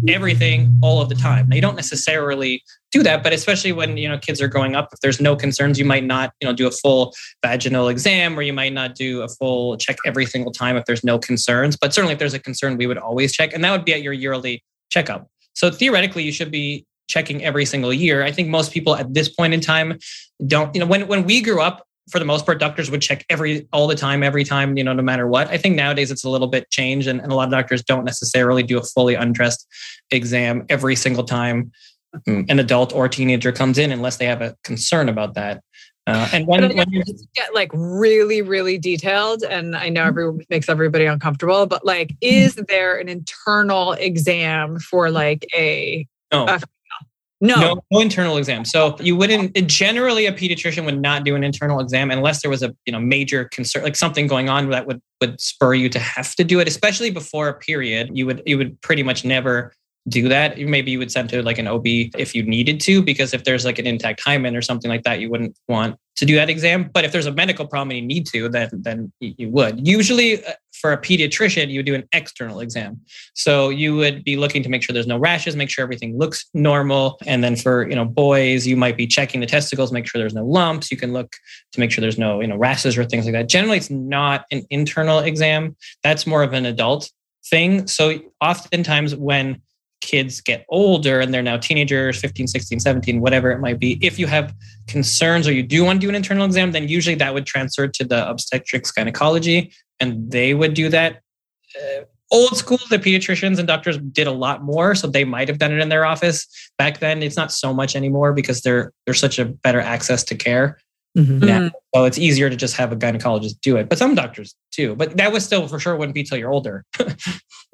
[0.08, 1.48] everything all of the time.
[1.48, 4.88] Now, you don't necessarily do that, but especially when you know kids are growing up,
[4.92, 8.42] if there's no concerns, you might not you know do a full vaginal exam, or
[8.42, 11.76] you might not do a full check every single time if there's no concerns.
[11.76, 14.02] But certainly, if there's a concern, we would always check, and that would be at
[14.02, 15.28] your yearly checkup.
[15.54, 18.24] So theoretically, you should be checking every single year.
[18.24, 19.98] I think most people at this point in time
[20.46, 23.24] don't, you know, when when we grew up, for the most part, doctors would check
[23.30, 25.48] every all the time, every time, you know, no matter what.
[25.48, 28.04] I think nowadays it's a little bit changed, and, and a lot of doctors don't
[28.04, 29.66] necessarily do a fully undressed
[30.10, 31.72] exam every single time
[32.26, 35.62] mm, an adult or teenager comes in, unless they have a concern about that.
[36.08, 37.02] Uh, and when, when you
[37.34, 40.08] get like really, really detailed, and I know mm-hmm.
[40.08, 46.46] everyone makes everybody uncomfortable, but like, is there an internal exam for like a, no.
[46.46, 46.60] a
[47.42, 47.56] no.
[47.56, 47.82] no.
[47.90, 48.64] no, internal exam.
[48.64, 52.62] So you wouldn't generally a pediatrician would not do an internal exam unless there was
[52.62, 55.98] a you know major concern, like something going on that would would spur you to
[55.98, 58.10] have to do it, especially before a period.
[58.14, 59.74] You would you would pretty much never
[60.08, 60.58] do that.
[60.58, 63.64] Maybe you would send to like an OB if you needed to, because if there's
[63.64, 66.90] like an intact hymen or something like that, you wouldn't want to do that exam.
[66.92, 69.86] But if there's a medical problem and you need to, then then you would.
[69.86, 73.00] Usually, uh, for a pediatrician, you would do an external exam.
[73.34, 76.46] So you would be looking to make sure there's no rashes, make sure everything looks
[76.52, 80.20] normal, and then for you know boys, you might be checking the testicles, make sure
[80.20, 80.90] there's no lumps.
[80.90, 81.36] You can look
[81.72, 83.48] to make sure there's no you know rashes or things like that.
[83.48, 85.76] Generally, it's not an internal exam.
[86.02, 87.10] That's more of an adult
[87.46, 87.86] thing.
[87.86, 89.60] So oftentimes when
[90.02, 94.18] kids get older and they're now teenagers 15 16 17 whatever it might be if
[94.18, 94.52] you have
[94.88, 97.86] concerns or you do want to do an internal exam then usually that would transfer
[97.86, 99.72] to the obstetrics gynecology
[100.02, 101.22] and they would do that.
[101.76, 105.58] Uh, old school the pediatricians and doctors did a lot more so they might have
[105.58, 106.46] done it in their office.
[106.76, 110.34] Back then it's not so much anymore because they're there's such a better access to
[110.34, 110.78] care.
[111.16, 111.40] Mm-hmm.
[111.40, 114.96] now so it's easier to just have a gynecologist do it but some doctors too
[114.96, 116.84] but that was still for sure wouldn't be till you're older.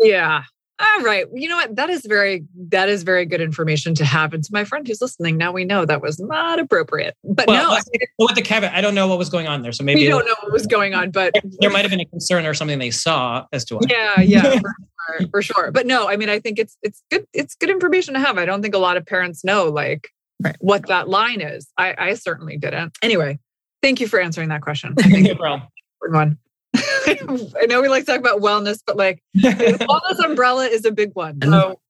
[0.00, 0.42] Yeah
[0.80, 1.26] all right.
[1.32, 1.74] You know what?
[1.74, 4.32] That is very that is very good information to have.
[4.32, 7.16] And to my friend who's listening, now we know that was not appropriate.
[7.24, 7.80] But well, no,
[8.18, 9.72] with the caveat, I don't know what was going on there.
[9.72, 12.04] So maybe we don't know what was going on, but there might have been a
[12.04, 13.82] concern or something they saw as to why.
[13.88, 14.74] Yeah, yeah, for,
[15.18, 15.70] sure, for sure.
[15.72, 17.26] But no, I mean, I think it's it's good.
[17.32, 18.38] It's good information to have.
[18.38, 20.08] I don't think a lot of parents know like
[20.42, 20.56] right.
[20.60, 21.68] what that line is.
[21.76, 22.96] I, I certainly didn't.
[23.02, 23.38] Anyway,
[23.82, 24.94] thank you for answering that question.
[24.98, 25.68] I think no problem.
[26.08, 26.38] One.
[27.60, 31.10] I know we like to talk about wellness, but like wellness umbrella is a big
[31.14, 31.40] one.
[31.42, 31.80] So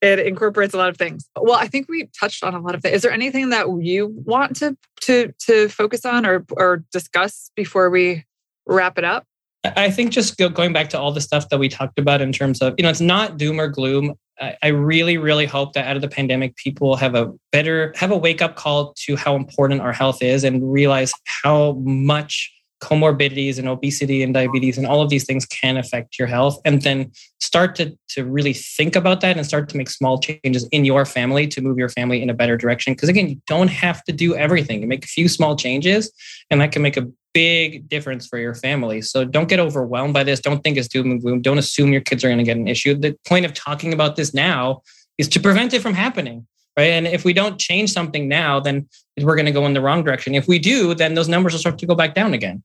[0.00, 1.28] it incorporates a lot of things.
[1.38, 2.96] Well, I think we touched on a lot of things.
[2.96, 7.90] Is there anything that you want to to to focus on or or discuss before
[7.90, 8.24] we
[8.66, 9.26] wrap it up?
[9.64, 12.32] I think just go, going back to all the stuff that we talked about in
[12.32, 14.14] terms of, you know, it's not doom or gloom.
[14.40, 18.10] I, I really, really hope that out of the pandemic, people have a better, have
[18.10, 22.50] a wake up call to how important our health is and realize how much
[22.80, 26.60] comorbidities and obesity and diabetes and all of these things can affect your health.
[26.64, 30.66] And then start to, to really think about that and start to make small changes
[30.72, 32.92] in your family to move your family in a better direction.
[32.92, 34.80] Because again you don't have to do everything.
[34.80, 36.10] You make a few small changes
[36.50, 39.02] and that can make a big difference for your family.
[39.02, 40.40] So don't get overwhelmed by this.
[40.40, 41.42] Don't think it's doom and gloom.
[41.42, 42.94] Don't assume your kids are going to get an issue.
[42.94, 44.82] The point of talking about this now
[45.18, 46.46] is to prevent it from happening
[46.76, 48.88] right and if we don't change something now then
[49.20, 51.60] we're going to go in the wrong direction if we do then those numbers will
[51.60, 52.62] start to go back down again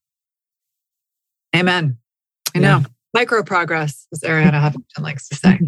[1.56, 1.98] Amen.
[2.54, 2.80] I know.
[2.80, 2.84] Yeah.
[3.14, 5.60] Micro progress, as Arianna Huffington likes to say.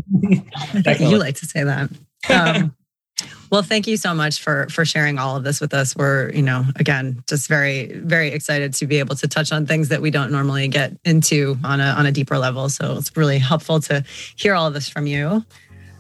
[1.00, 1.90] you like to say that.
[2.30, 2.76] Um,
[3.52, 5.96] well, thank you so much for for sharing all of this with us.
[5.96, 9.88] We're, you know, again, just very, very excited to be able to touch on things
[9.88, 12.68] that we don't normally get into on a on a deeper level.
[12.68, 14.04] So it's really helpful to
[14.36, 15.46] hear all of this from you.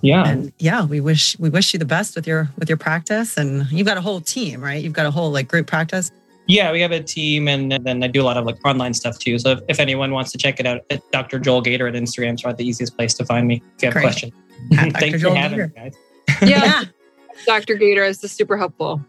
[0.01, 0.27] Yeah.
[0.27, 3.37] And yeah, we wish we wish you the best with your with your practice.
[3.37, 4.83] And you've got a whole team, right?
[4.83, 6.11] You've got a whole like group practice.
[6.47, 9.19] Yeah, we have a team, and then I do a lot of like online stuff
[9.19, 9.37] too.
[9.37, 10.81] So if, if anyone wants to check it out,
[11.11, 11.39] Dr.
[11.39, 13.93] Joel Gator at Instagram is probably the easiest place to find me if you have
[13.93, 14.03] Great.
[14.03, 14.33] questions.
[14.73, 15.93] Thanks for having me, guys.
[16.41, 16.83] Yeah,
[17.45, 17.75] Dr.
[17.75, 19.01] Gator is super helpful.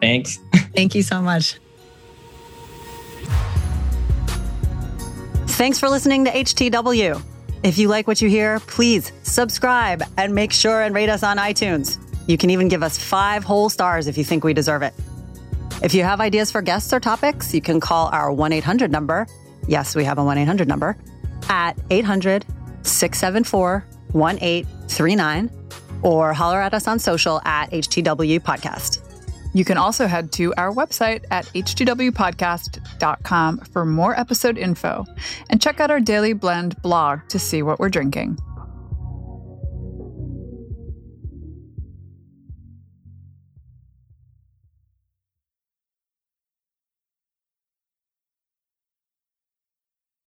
[0.00, 0.38] Thanks.
[0.74, 1.58] Thank you so much.
[5.48, 7.22] Thanks for listening to HTW.
[7.66, 11.36] If you like what you hear, please subscribe and make sure and rate us on
[11.36, 11.98] iTunes.
[12.28, 14.94] You can even give us five whole stars if you think we deserve it.
[15.82, 19.26] If you have ideas for guests or topics, you can call our 1 800 number.
[19.66, 20.96] Yes, we have a 1 800 number
[21.48, 22.46] at 800
[22.82, 25.50] 674 1839
[26.02, 29.05] or holler at us on social at HTW Podcast.
[29.56, 35.06] You can also head to our website at htwpodcast.com for more episode info
[35.48, 38.38] and check out our Daily Blend blog to see what we're drinking.